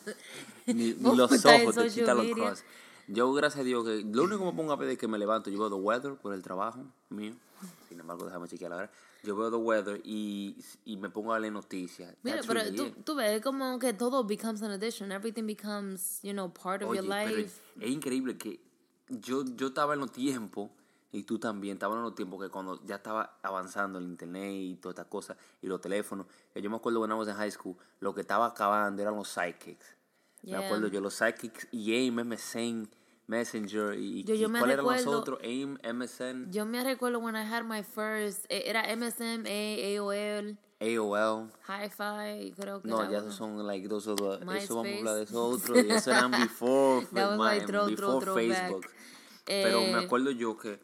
[0.66, 2.64] ni, los ojos, te quita los cross.
[3.06, 5.18] Yo, gracias a Dios, que lo único que me pongo a ver es que me
[5.20, 6.80] levanto, yo veo The Weather por el trabajo
[7.10, 7.34] mío.
[7.88, 8.90] Sin embargo, déjame chequear la hora.
[9.22, 12.14] Yo veo The Weather y, y me pongo a leer noticias.
[12.22, 13.04] Mira, That's pero really tú, it.
[13.04, 15.12] tú ves como que todo becomes an addiction.
[15.12, 17.60] Everything becomes, you know, part of Oye, your pero life.
[17.80, 18.60] es increíble que
[19.08, 20.70] yo, yo estaba en los tiempos,
[21.12, 24.76] y tú también, estabas en los tiempos que cuando ya estaba avanzando el internet y
[24.76, 28.14] todas estas cosas, y los teléfonos, yo me acuerdo cuando estábamos en high school, lo
[28.14, 29.96] que estaba acabando eran los sidekicks.
[30.42, 30.58] Yeah.
[30.58, 32.88] Me acuerdo yo, los sidekicks y MSN,
[33.36, 35.38] Messenger, y, Yo- yo ¿cuál eran los recuerdo- otros?
[35.42, 40.58] AIM, MSN, Yo me recuerdo when I had my first, eh, era MSN, A- AOL,
[40.80, 41.50] AOL.
[41.66, 45.22] Hi-Fi, creo que No, ya esos son like those other, eso vamos a hablar de
[45.22, 48.34] eso otro, y eso eran before, my- like throw, before throw.
[48.34, 48.86] Facebook.
[49.44, 50.78] Pero me Eh, acuerdo yo que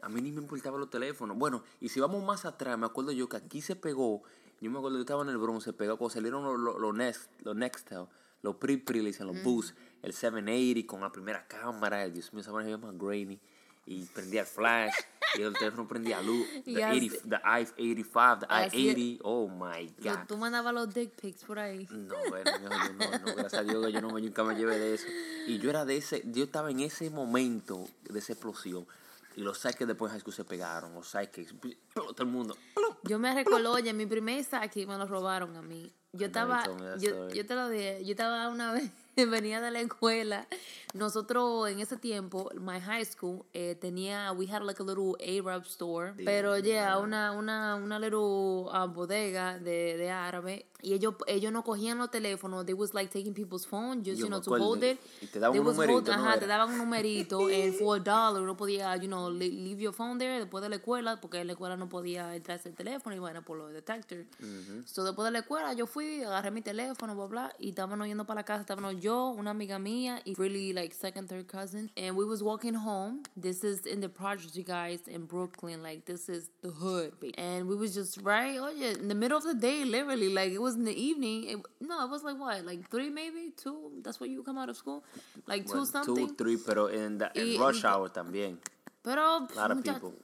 [0.00, 1.38] a mí ni me importaban los teléfonos.
[1.38, 4.22] Bueno, y si vamos más atrás, me acuerdo yo que aquí se pegó.
[4.60, 6.94] Yo me acuerdo que estaba en el Bronx, se pegó cuando salieron los, los, los
[6.94, 8.06] Next, los Nextel,
[8.42, 8.56] los
[9.04, 9.42] dicen, los Mm.
[9.44, 13.38] Boost, el 780 con la primera cámara, Dios mío, esa se llama grainy.
[13.84, 14.92] Y prendía el flash,
[15.36, 16.46] y el teléfono prendía luz.
[16.64, 18.96] The, Y así- 80, the i85, the Así es.
[18.96, 20.26] i80, oh my God.
[20.28, 21.88] tú mandabas los dick pics por ahí.
[21.90, 22.78] No, bueno, yo, no,
[23.18, 25.06] no, gracias a Dios que yo no, me- nunca me llevé de eso.
[25.48, 28.86] Y yo era de ese, yo estaba en ese momento de esa explosión.
[29.34, 31.54] Y los sidekicks después de high school se pegaron, los sidekicks,
[31.94, 32.56] todo el mundo.
[33.02, 35.90] Yo me recuerdo, oye, mi primer saque me lo robaron a mí.
[36.12, 36.62] Yo estaba,
[37.00, 38.90] yo, yo te lo dije, yo estaba una vez,
[39.30, 40.46] venía de la escuela.
[40.94, 45.64] Nosotros en ese tiempo, my high school, eh, tenía, we had like a little Arab
[45.64, 46.12] store.
[46.24, 48.18] Pero yeah, una, una, una little
[48.70, 50.66] uh, bodega de, de árabe.
[50.84, 54.24] Y ellos, ellos no cogían los teléfonos, they was like taking people's phone just, Yo
[54.24, 54.98] you know, to hold it.
[55.20, 56.40] y te daban They un numerito, ¿no ajá, era?
[56.40, 59.94] te daban un numerito, and for a dollar uno podía, you know, le- leave your
[59.94, 63.14] phone there después de la escuela, porque en la escuela no podía entrarse el teléfono
[63.14, 64.26] y bueno, por los detectors.
[64.84, 68.26] So, después de la escuela yo fui, agarré mi teléfono, bla, bla, y estábamos yendo
[68.26, 72.16] para la casa, estábamos yo, una amiga mía, y really like second, third cousin, and
[72.16, 73.22] we was walking home.
[73.36, 77.12] This is in the project, you guys, in Brooklyn, like this is the hood.
[77.38, 80.50] And we was just right, oh yeah, in the middle of the day, literally, like
[80.52, 81.44] it was in the evening.
[81.44, 83.92] It, no, it was like what, like three maybe, two.
[84.02, 85.04] That's when you come out of school,
[85.46, 86.28] like two Bueno, something.
[86.28, 88.56] two, three, pero in, the, Y- rush hour también.
[89.04, 90.14] Pero, lot of people.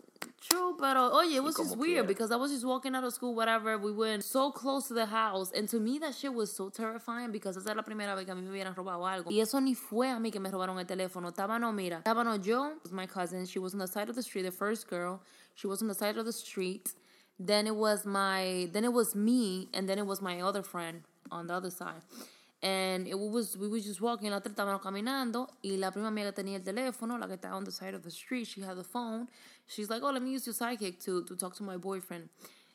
[0.41, 2.07] True, pero oye, it was just weird quiera.
[2.07, 3.77] because I was just walking out of school, whatever.
[3.77, 7.33] We went so close to the house, and to me that shit was so terrifying
[7.33, 9.31] because esa es la primera vez que a mí me hubieran robado algo.
[9.31, 11.33] Y eso ni fue a mí que me robaron el teléfono.
[11.33, 13.45] Estábamos, mira, estábamos yo, was my cousin.
[13.47, 15.21] She was on the side of the street, the first girl.
[15.57, 16.95] She was on the side of the street.
[17.41, 21.03] Then it was my, then it was me, and then it was my other friend
[21.33, 22.03] on the other side.
[22.61, 26.25] And it was, we was just walking, la otra estábamos caminando, y la prima mía
[26.25, 28.77] que tenía el teléfono, la que estaba on the side of the street, she had
[28.77, 29.29] the phone.
[29.69, 32.29] She's like, oh, let me use your sidekick to, to talk to my boyfriend.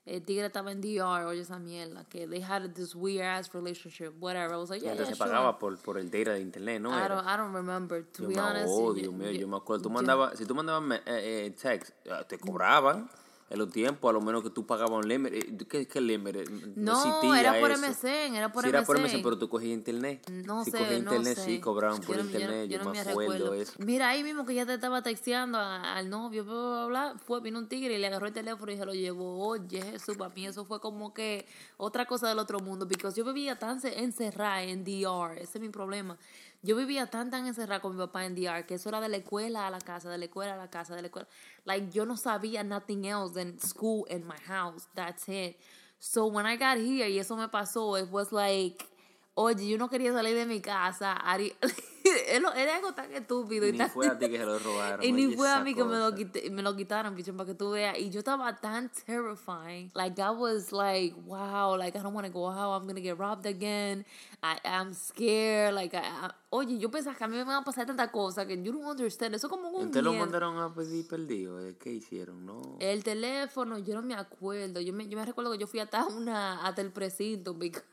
[0.05, 4.13] El tigre estaba en DR, oye esa mierda, que they had this weird ass relationship,
[4.19, 4.53] whatever.
[4.53, 5.27] I was like, yeah, Entonces yeah, se sure.
[5.31, 6.91] pagaba por, por el data de internet, ¿no?
[6.91, 8.67] I don't, I don't remember, to Yo be me- honest.
[8.69, 9.83] oh, Dios mío, yo- yo me acuerdo.
[9.83, 13.09] Tú mandabas, si tú mandabas eh, eh, text, eh, te cobraban
[13.53, 15.37] en los tiempos, a lo menos que tú pagabas un límite.
[15.37, 16.43] Eh, ¿Qué, qué límite?
[16.75, 17.69] No, existía era por.
[17.77, 19.05] MSN, era por sí, era por MSN.
[19.17, 20.27] MSN, pero tú cogías internet.
[20.31, 21.45] No si sé, cogías no internet, sé.
[21.45, 22.69] sí, cobraban por Yo no- yo no- internet.
[22.71, 23.73] Yo, yo no me acuerdo eso.
[23.77, 27.41] Mira, ahí mismo que ya te estaba texteando a- al novio, bla, bla, bla, fue,
[27.41, 29.37] vino un tigre y le agarró el teléfono y se lo llevó.
[29.47, 31.45] Oye, Jesús, para mí eso fue como que
[31.77, 35.61] otra cosa del otro mundo, porque yo vivía tan ce- encerrada en DR, ese es
[35.61, 36.17] mi problema.
[36.65, 39.17] Yo vivía tan, tan encerrada con mi papá en DR, que eso era de la
[39.17, 41.27] escuela a la casa, de la escuela a la casa, de la escuela.
[41.65, 44.87] Like, yo no sabía nothing else than school and my house.
[44.95, 45.57] That's it.
[45.99, 48.87] So, when I got here y eso me pasó, it was like,
[49.35, 51.21] oye, yo no quería salir de mi casa.
[52.55, 53.65] es algo tan estúpido.
[53.65, 55.03] Ni y tan, fue a ti que se lo robaron.
[55.03, 56.17] Y ni fue a mí que me lo, cosa.
[56.17, 57.97] quité- me lo quitaron, bicho, para que tú veas.
[57.97, 59.91] Y yo estaba tan terrifying.
[59.95, 62.73] Like, I was like, wow, like, I don't want to go out.
[62.81, 64.05] I'm going to get robbed again.
[64.41, 65.73] I, I'm scared.
[65.73, 68.45] Like, I, I- oye, yo pensaba que a mí me van a pasar tantas cosas
[68.45, 69.35] que you don't understand.
[69.35, 71.59] Eso es como un ¿Usted lo mandaron a pedir perdido?
[71.65, 71.75] ¿eh?
[71.79, 72.45] ¿Qué hicieron?
[72.45, 72.77] No.
[72.79, 74.79] El teléfono, yo no me acuerdo.
[74.81, 77.83] Yo me, yo me recuerdo que yo fui hasta una hasta el precinto because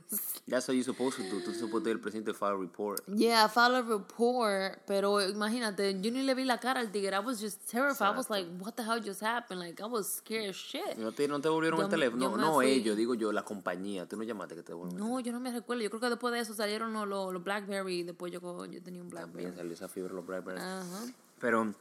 [0.48, 1.40] That's what you supposed to do.
[1.44, 3.00] Tú supposed to ir al presidente file a report.
[3.06, 7.14] yeah, I filed report, pero imagínate, yo ni le vi la cara al tigre.
[7.16, 8.12] I was just terrified.
[8.12, 8.30] I was Exacto.
[8.30, 9.60] like, what the hell just happened?
[9.60, 10.96] Like I was scared as shit.
[10.96, 12.30] ¿No te, no te volvieron Yo el teléfono?
[12.30, 14.06] No, no ellos, digo yo, la compañía.
[14.06, 14.96] Tú no llamaste que te devuelvan.
[14.98, 15.82] No, yo no me recuerdo.
[15.82, 19.02] Yo creo que después de eso salieron los, los, los Blackberry después yo, yo tenía
[19.02, 19.44] un Blackberry.
[19.44, 20.60] También salió esa fiebre los Blackberry.
[20.60, 21.06] Ajá.
[21.38, 21.74] Pero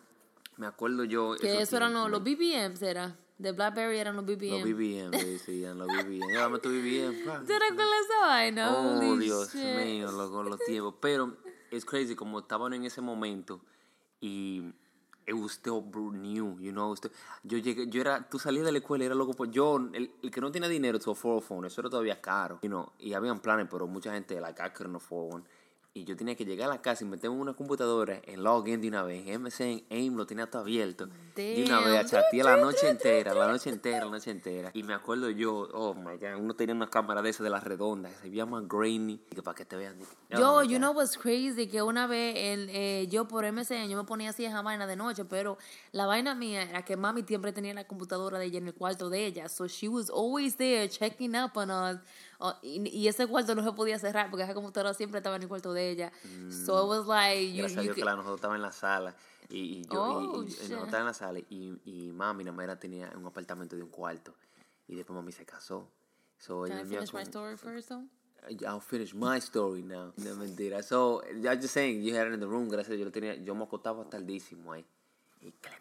[0.57, 1.35] me acuerdo yo.
[1.39, 3.15] Que esos eso eran los, los BBMs, era.
[3.37, 4.59] De Blackberry eran los BBM.
[4.59, 6.33] Los BBM, le decían, los BBM.
[6.33, 7.23] Llámame tu BBM.
[7.45, 8.75] ¿Te recuerdas esa vaina?
[8.75, 9.77] Oh, Holy Dios shit.
[9.77, 10.95] mío, loco, los tiempos.
[10.99, 11.37] Pero
[11.71, 13.61] es crazy como estaban en ese momento
[14.21, 14.73] y
[15.29, 16.95] it was still new, you know.
[17.43, 20.11] yo llegué, yo era, tú salías de la escuela y era loco, pues yo, el,
[20.31, 22.91] que no tenía dinero, afford a phone, eso era todavía caro, you know.
[22.97, 25.43] Y habían planes, pero mucha gente, like, I couldn't afford one.
[25.91, 28.79] Y yo tenía que llegar a la casa y meterme en una computadora en login
[28.79, 29.25] de una vez.
[29.39, 31.07] MSN, AIM lo tenía todo abierto.
[31.35, 32.05] De una vez, Damn.
[32.05, 34.69] chatear la noche entera, la noche entera, la noche entera.
[34.75, 37.63] Y me acuerdo yo, oh my god, uno tenía una cámara de esas de las
[37.63, 39.97] redondas, que se más grainy, que para que te vean.
[40.29, 43.89] Yo, Oh, my you know what's crazy, que una vez el, eh, yo por MSN,
[43.89, 45.57] yo me ponía así esa vaina de noche, pero
[45.91, 49.09] la vaina mía era que mami siempre tenía la computadora de ella en el cuarto
[49.09, 51.97] de ella, so she was always there checking up on us,
[52.41, 55.41] Oh, y, y ese cuarto no se podía cerrar porque esa computadora siempre estaba en
[55.43, 56.11] el cuarto de ella,
[56.49, 58.71] so it was like, you, Gracias a you Dios que la nosotros estaba en la
[58.71, 59.13] sala.
[59.49, 62.63] Y, y yo, Oh, y, nosotros estaba en la sala y, y mami, nada más
[62.63, 64.33] era, tenía un apartamento de un cuarto.
[64.87, 65.89] Y después mami se casó.
[66.37, 68.05] So, Can I finish my con- story first though?
[68.65, 70.13] I'll finish my story now.
[70.17, 70.81] No mentira.
[70.81, 73.35] So, I'm just saying, you had it in the room, gracias a yo lo tenía,
[73.43, 74.85] yo me acostaba tardísimo ahí.
[75.41, 75.78] Y clac,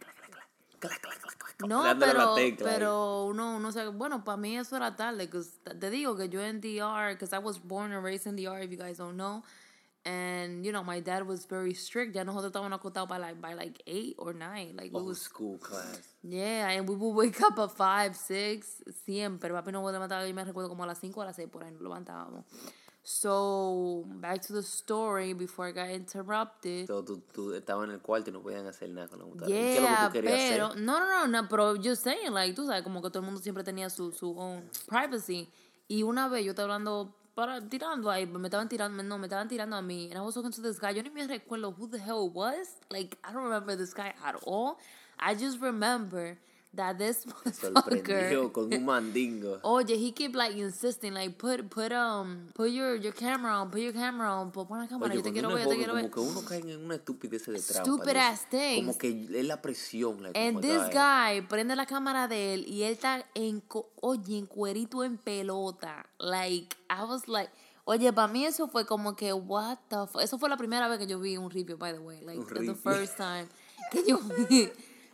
[1.66, 6.16] No, pero, tecla pero uno, uno se, bueno, para mí eso era tarde, te digo
[6.16, 8.98] que yo en DR, because I was born and raised in DR, if you guys
[8.98, 9.42] don't know,
[10.04, 13.54] and, you know, my dad was very strict, ya nosotros estábamos acostados by like, by
[13.54, 16.14] like eight or nine, like, it Old was, school class.
[16.22, 20.44] yeah, and we would wake up at five, six, siempre, papi no levantaba, yo me
[20.44, 22.44] recuerdo como a las cinco o a las seis por ahí nos levantábamos.
[23.10, 26.86] So, back to the story before I got interrupted.
[26.88, 29.56] So, tú, tú estabas en el cuarto y no podían hacer nada con la computadora.
[29.56, 30.82] ¿Y qué es lo que Yeah, tú querías pero hacer?
[30.82, 33.40] no, no, no, no, pero yo saying, like, tú sabes, como que todo el mundo
[33.40, 35.48] siempre tenía su, su own privacy.
[35.88, 39.48] Y una vez yo estaba hablando, para, tirando ahí, me estaban tirando, no, me estaban
[39.48, 40.10] tirando a mí.
[40.10, 42.34] And I was talking to this guy, yo ni me recuerdo who the hell it
[42.34, 42.76] was.
[42.90, 44.76] Like, I don't remember this guy at all.
[45.18, 46.36] I just remember
[46.78, 48.50] that this motherfucker...
[48.52, 49.58] Con un mandingo.
[49.62, 53.80] Oye, he keep like insisting, like put put um put your your camera on, put
[53.80, 56.02] your camera on, put pon la cámara, yo te quiero ver, yo te quiero como
[56.02, 56.10] ver.
[56.10, 57.84] que uno cae en una estupidez de trampa.
[57.84, 58.86] Stupid de- ass things.
[58.86, 60.22] Como que es la presión.
[60.22, 63.62] Like, And oh this guy prende la cámara de él y él está en,
[64.00, 66.06] oye, en cuerito en pelota.
[66.18, 67.50] Like, I was like,
[67.84, 70.22] oye, para mí eso fue como que, what the fuck.
[70.22, 72.20] Eso fue la primera vez que yo vi un review, by the way.
[72.22, 73.48] Like, the first time
[73.90, 74.70] que yo vi.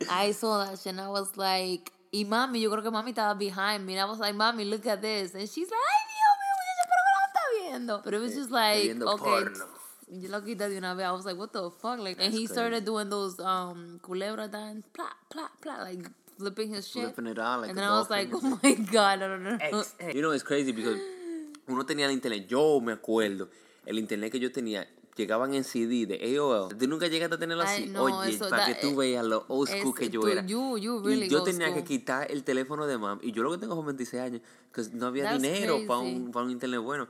[0.09, 3.37] I saw that shit and I was like, y mami, yo creo que mami estaba
[3.37, 3.93] behind me.
[3.93, 5.33] And I was like, mami, look at this.
[5.33, 8.03] And she's like, ay, Dios mío, muchacha, pero no lo está viendo.
[8.03, 9.23] But it was just like, okay.
[9.23, 9.65] porno.
[10.07, 11.05] Yo lo quité de una vez.
[11.05, 11.99] I was like, what the fuck?
[11.99, 12.53] Like, and he crazy.
[12.53, 17.03] started doing those um culebra dance, plop, plop, plop, like flipping his shit.
[17.03, 19.57] Flipping it out like and then I was like, oh my god, I don't know.
[19.59, 20.99] Ex- You know, it's crazy because
[21.67, 22.47] uno tenía el internet.
[22.47, 23.47] Yo me acuerdo,
[23.85, 26.77] el internet que yo tenía llegaban en CD de AOL.
[26.77, 27.89] ¿Tú nunca llegaste a tenerlo Ay, así?
[27.91, 30.27] no, Oye, eso, para that- que tú veas lo old school es- que yo tú-
[30.27, 30.45] era.
[30.45, 31.83] you- you really y yo tenía que school.
[31.87, 33.19] quitar el teléfono de mam.
[33.21, 34.41] Y yo lo que tengo son 26 años,
[34.73, 37.07] que no había That's dinero para un, para un internet bueno.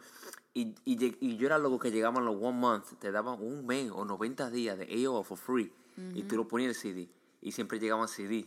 [0.53, 3.91] Y, y, y yo era loco que llegaban los one month, te daban un mes
[3.93, 5.71] o 90 días de AOL for free.
[6.13, 7.09] Y tú lo ponías el CD.
[7.41, 8.45] Y siempre llegaban CD.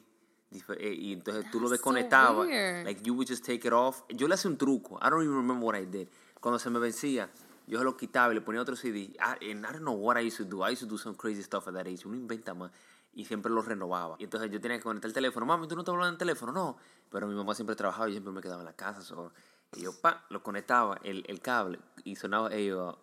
[0.79, 2.47] Eh, Y entonces tú lo That's so desconectabas.
[2.47, 2.87] weird.
[2.87, 4.03] like you would just take it off.
[4.09, 4.99] Yo le hacía un truco.
[5.03, 6.09] I don't even remember what I did.
[6.41, 7.29] Cuando se me vencía,
[7.69, 9.15] yo lo quitaba y le ponía otro CD.
[9.21, 10.63] I, and I don't know what I used to do.
[10.65, 12.05] I used to do some crazy stuff at that age.
[12.07, 12.71] Uno inventa más.
[13.15, 14.17] Y siempre lo renovaba.
[14.19, 15.45] Y entonces yo tenía que conectar el teléfono.
[15.47, 16.53] Mami, ¿tú no te hablas en el teléfono?
[16.53, 16.77] No.
[17.11, 19.03] Pero mi mamá siempre trabajaba y siempre me quedaba en la casa.
[19.03, 19.33] so-
[19.77, 21.79] Y yo, pa, lo conectaba, el, el cable.
[22.05, 22.97] Y sonaba ellos.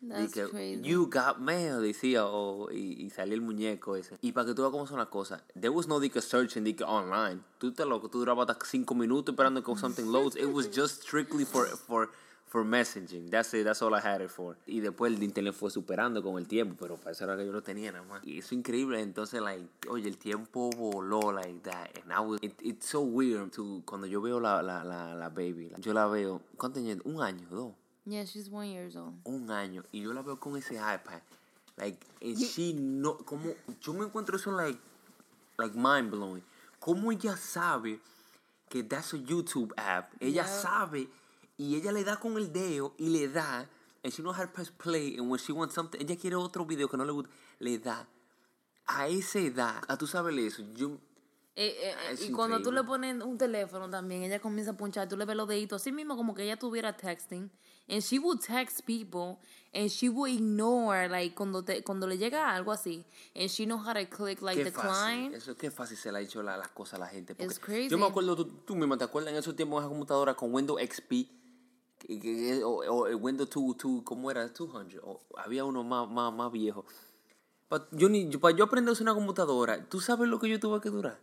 [0.00, 0.82] Dice, crazy.
[0.82, 4.18] You got mail, decía, o, y, y salía el muñeco ese.
[4.20, 6.66] Y para que tú veas cómo son las cosas, there was no dique search and
[6.66, 7.40] dique online.
[7.58, 10.36] Tú te loco, tú durabas hasta cinco minutos esperando que something loads.
[10.36, 12.10] It was just strictly for, for,
[12.54, 13.28] for messaging.
[13.28, 14.56] That's it, that's all I had it for.
[14.68, 17.50] Y después el internet fue superando con el tiempo, pero para eso era que yo
[17.50, 18.24] lo tenía nada más.
[18.24, 21.90] Y eso es increíble, entonces, like, oye, el tiempo voló like that.
[22.04, 25.28] And I was, it, it's so weird to, cuando yo veo la, la, la, la
[25.30, 27.00] baby, yo la veo, ¿cuánto años?
[27.04, 27.72] Un año, dos.
[28.06, 29.14] Yeah, she's one years old.
[29.24, 29.82] Un año.
[29.90, 31.22] Y yo la veo con ese iPad.
[31.76, 34.78] Like, and she no, como, yo me encuentro eso like,
[35.58, 36.44] like mind blowing.
[36.78, 37.98] ¿Cómo ella sabe
[38.68, 40.12] que that's a YouTube app?
[40.20, 40.46] Ella Yeah.
[40.46, 41.08] sabe
[41.56, 43.68] y ella le da con el dedo y le da.
[44.02, 45.16] And she knows how to press play.
[45.18, 48.06] And when she wants something, ella quiere otro video que no le gusta, le da.
[48.86, 50.98] A esa edad, a tú sabes eso, yo,
[51.56, 53.12] Eh, eh, Ah, es y cuando tú le increíble.
[53.14, 56.16] pones un teléfono también, ella comienza a punchar, tú le ves los deditos, así mismo
[56.16, 57.48] como que ella estuviera texting.
[57.88, 59.38] And she will text people
[59.72, 63.04] and she will ignore, like, cuando, te, cuando le llega algo así.
[63.36, 64.90] And she knows how to click, like, qué fácil.
[65.30, 65.34] decline.
[65.36, 67.34] Eso qué fácil se le ha hecho la- las cosas a la gente.
[67.36, 67.88] porque It's crazy.
[67.88, 70.80] Yo me acuerdo, tú, tú misma te acuerdas en esos tiempos esa computadora con Windows
[70.82, 71.30] XP
[72.64, 74.46] o, o el Windows 2, 2, ¿cómo era?
[74.48, 75.00] 200.
[75.04, 76.84] O había uno más, más, más viejo.
[77.68, 78.08] Pa- yo
[78.40, 81.18] para yo aprender a usar una computadora, ¿tú sabes lo que yo tuve que durar?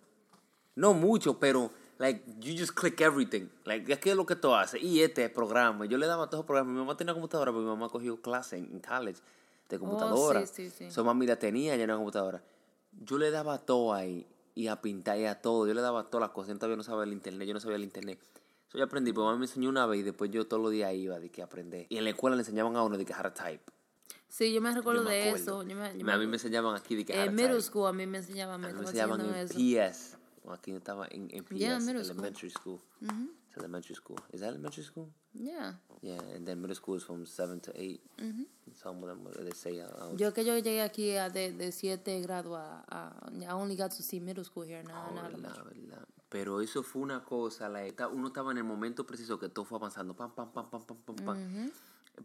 [0.75, 1.69] No mucho, pero
[1.99, 3.47] like you just click everything.
[3.65, 4.81] Like es que es lo que tú haces.
[4.81, 6.73] Y este programa, yo le daba todos los programas.
[6.73, 9.19] Mi mamá tenía computadora porque mi mamá cogió clase en, en college
[9.69, 10.39] de computadora.
[10.41, 10.91] Oh, sí, sí, sí.
[10.91, 12.41] So mami la tenía ya en una computadora.
[13.05, 14.25] Yo le daba todo ahí
[14.55, 15.67] y a pintar y a todo.
[15.67, 16.53] Yo le daba todas las cosas.
[16.53, 18.19] Yo todavía no sabía el internet, yo no sabía el internet.
[18.71, 20.93] So yo aprendí, pero mamá me enseñó una vez y después yo todos los días
[20.93, 21.87] iba de que aprender.
[21.89, 23.63] Y en la escuela le enseñaban a uno de que to type.
[24.29, 25.61] Sí, yo me recuerdo me de acuerdo.
[25.61, 25.63] eso.
[25.63, 27.91] Yo me, yo a mí me enseñaban aquí de que en to middle school a
[27.91, 29.55] mí me enseñaban, me A mí me enseñaban en eso.
[29.55, 30.17] PS.
[30.43, 32.15] Well, aquí yo estaba en, en PS, Yeah, middle school.
[32.15, 32.79] elementary school.
[33.01, 34.17] It's elementary school.
[34.31, 35.09] Is that elementary school?
[35.33, 35.73] Yeah.
[36.01, 38.01] Yeah, and then middle school is from 7 to 8.
[38.73, 42.21] Some of them, they say, uh, Yo que yo llegué aquí a de, de siete
[42.21, 45.29] grado a, a, I only got to see middle school here, nada, oh, nada.
[45.29, 46.05] verdad, verdad.
[46.31, 49.77] Pero eso fue una cosa, la, uno estaba en el momento preciso que todo fue
[49.77, 51.71] avanzando, pam, pam, pam, pam, pam, pam, pam.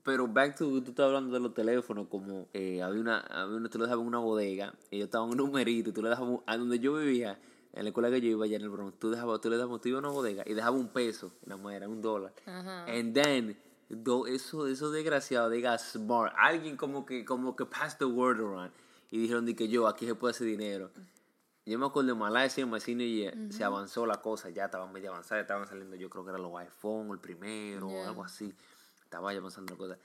[0.05, 3.69] Pero back to, tú estabas hablando de los teléfonos, como eh, había una, había una,
[3.69, 6.11] tú le dejabas en una bodega, y yo estaba en un numerito, y tú le
[6.11, 7.37] dejabas, a donde yo vivía,
[7.73, 9.81] en la escuela que yo iba allá en el Bronx, tú, dejabas, tú le dabas,
[9.81, 12.33] tú ibas a una bodega y dejabas un peso, nada más era un dólar.
[12.89, 13.57] And then,
[13.89, 18.71] do, eso, eso desgraciado, diga smart, alguien como que, como que passed the word around,
[19.11, 20.91] y dijeron de que yo, aquí se puede hacer dinero.
[21.67, 24.87] Yo me acuerdo de Malasia, en my senior year, se avanzó la cosa, ya estaba
[24.87, 28.55] medio avanzada, estaban saliendo, yo creo que eran los iPhone, el primero, o algo así.
[29.03, 29.99] Estaba ya avanzando la cosa.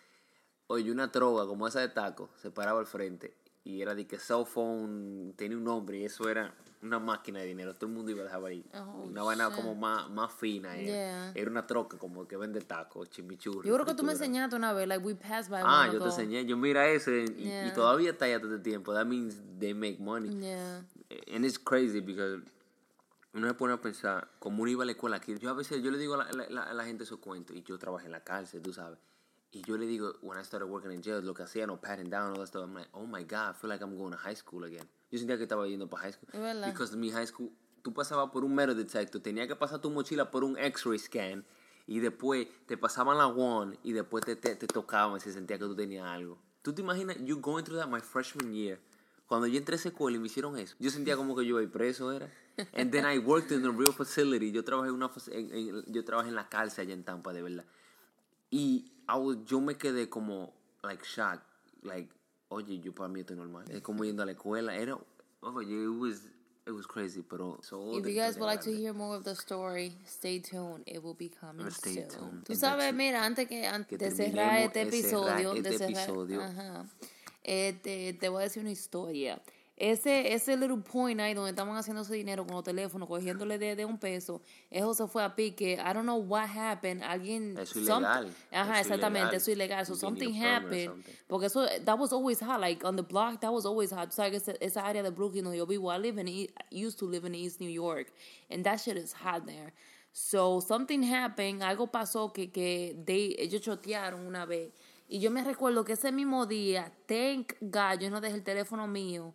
[0.66, 4.18] Oye, una droga como esa de taco se paraba al frente y era de que
[4.18, 6.52] cell phone tenía un nombre y eso era
[6.82, 7.76] una máquina de dinero.
[7.76, 8.66] Todo el mundo iba a dejar ahí.
[8.74, 9.56] Oh, una vaina shit.
[9.56, 10.76] como más, más fina.
[10.76, 10.86] Era.
[10.86, 11.32] Yeah.
[11.36, 13.68] era una troca como que vende tacos, chimichurri.
[13.68, 16.06] Yo creo que tú me enseñaste una vez, like we passed by Ah, yo te
[16.06, 16.46] enseñé.
[16.46, 18.94] Yo mira ese y, y todavía está allá todo el tiempo.
[18.94, 20.30] That means they make money.
[20.40, 20.84] Yeah.
[21.34, 22.42] And it's crazy because
[23.34, 25.82] uno se pone a pensar, como uno iba a la escuela aquí, yo a veces,
[25.82, 28.06] yo le digo a la, la- la- a la gente esos cuentos, y yo trabajé
[28.08, 29.00] en la cárcel, tú sabes,
[29.52, 32.10] y yo le digo, when I started working in jail, lo que hacía, no, patting
[32.10, 34.18] down, all that stuff, I'm like, oh my God, I feel like I'm going to
[34.18, 34.88] high school again.
[35.12, 36.28] Yo sentía que estaba yendo para high school.
[36.34, 36.68] Verdad.
[36.72, 37.52] Because mi high school,
[37.84, 41.46] tú pasabas por un metal detector, tenía que pasar tu mochila por un x-ray scan,
[41.88, 45.58] y después te pasaban la one, y después te, te, te tocaban y se sentía
[45.58, 46.38] que tú tenías algo.
[46.62, 48.80] ¿Tú te imaginas, you going through that my freshman year?
[49.32, 51.62] Cuando yo entré a esa escuela y me hicieron eso, yo sentía como que yo
[51.62, 52.30] iba preso, era.
[52.74, 54.52] And then I worked in a real facility.
[54.52, 57.42] Yo trabajé en una en, en- yo trabajé en la cárcel allá en Tampa, de
[57.42, 57.64] verdad.
[58.50, 60.54] Y I was- yo me quedé como,
[60.84, 61.46] like, shocked.
[61.84, 62.10] Like,
[62.50, 63.64] oye, yo para mí esto es normal.
[63.72, 64.76] Es como yendo a la escuela.
[64.76, 64.98] Era,
[65.40, 66.24] oye, it was,
[66.68, 67.58] it was crazy, pero...
[67.64, 70.84] so If you guys would like to hear more of the story, stay tuned.
[70.86, 72.10] It will be coming Stay soon.
[72.10, 72.44] tuned.
[72.44, 76.04] Tú sabes, mira, antes que antes Que de cerrar este cerrar episodio, de este cerrar,
[76.04, 76.42] episodio.
[76.44, 76.86] ajá,
[77.44, 79.42] eh, te, te voy a decir una historia.
[79.78, 83.76] Ese, ese little point ahí donde estaban haciendo ese dinero con los teléfonos, cogiéndole de,
[83.76, 84.40] de un peso,
[84.70, 85.74] eso se fue a pique.
[85.74, 87.02] I don't know what happened.
[87.02, 87.58] Alguien.
[87.58, 88.32] Eso ilegal.
[88.52, 89.36] Ajá, Eso exactamente, ilegal.
[89.38, 89.86] eso es ilegal.
[89.88, 90.86] So something happened.
[90.90, 91.14] something.
[91.28, 92.60] Porque eso, that was always hot.
[92.62, 94.10] Like on the block, that was always hot.
[94.10, 96.50] Tú sabes que esa, esa área de Brooklyn, donde yo vivo, I live in, E-
[96.70, 98.14] used to live in East New York.
[98.52, 99.74] And that shit is hot there.
[100.14, 104.70] So something happened, algo pasó que, que they, ellos chotearon una vez.
[105.14, 108.88] Y yo me recuerdo que ese mismo día, thank God, yo no dejé el teléfono
[108.88, 109.34] mío.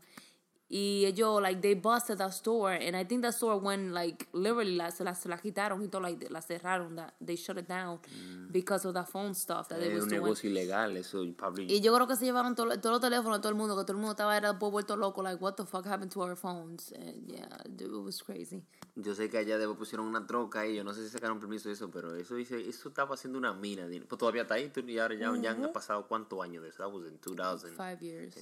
[0.71, 2.75] Y ellos, like, they busted that store.
[2.75, 5.89] And I think that store went, like, literally, la, se, la, se la quitaron y
[5.89, 6.97] todo, like, la cerraron.
[6.97, 8.01] That, they shut it down
[8.51, 10.23] because of that phone stuff that they Es was un doing.
[10.23, 11.67] negocio ilegal, eso probably...
[11.71, 13.83] Y yo creo que se llevaron todo- todos los teléfonos de todo el mundo, que
[13.85, 16.91] todo el mundo estaba era vuelto loco, like, what the fuck happened to our phones?
[16.93, 18.65] And yeah, it was crazy.
[18.99, 21.69] Yo sé que allá después pusieron una troca ahí, yo no sé si sacaron permiso
[21.69, 23.87] de eso, pero eso dice, eso estaba haciendo una mina.
[23.87, 26.71] de- Pues todavía está ahí, tú- y ahora ya, ya han pasado cuántos años de
[26.71, 26.79] eso.
[26.83, 27.77] That was in 2010.
[27.77, 28.35] Five years.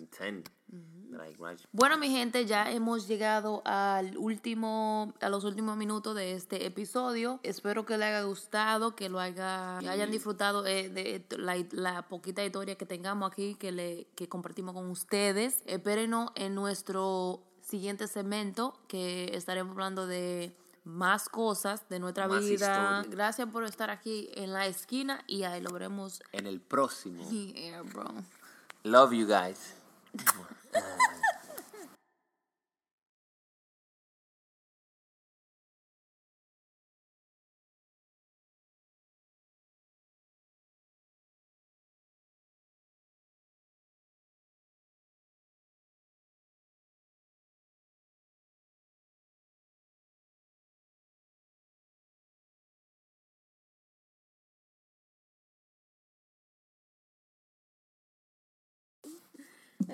[1.10, 1.60] Like, right.
[1.72, 7.38] Bueno, mi gente, ya hemos llegado al último, a los últimos minutos de este episodio.
[7.42, 12.08] Espero que les haya gustado, que lo haya, que hayan disfrutado eh, de, la, la
[12.08, 15.62] poquita historia que tengamos aquí, que le, que compartimos con ustedes.
[15.66, 20.54] Espérenos en nuestro siguiente segmento, que estaremos hablando de
[20.84, 22.52] más cosas de nuestra Más vida.
[22.52, 23.04] historia.
[23.08, 26.22] Gracias por estar aquí en la esquina y ahí lo veremos.
[26.32, 27.24] En el próximo.
[27.30, 28.04] Yeah, bro.
[28.82, 29.74] Love you guys.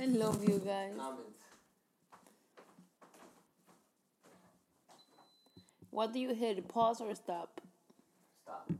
[0.01, 0.95] I love you guys.
[0.97, 1.31] Comments.
[5.91, 6.67] What do you hit?
[6.69, 7.61] Pause or stop?
[8.45, 8.80] Stop.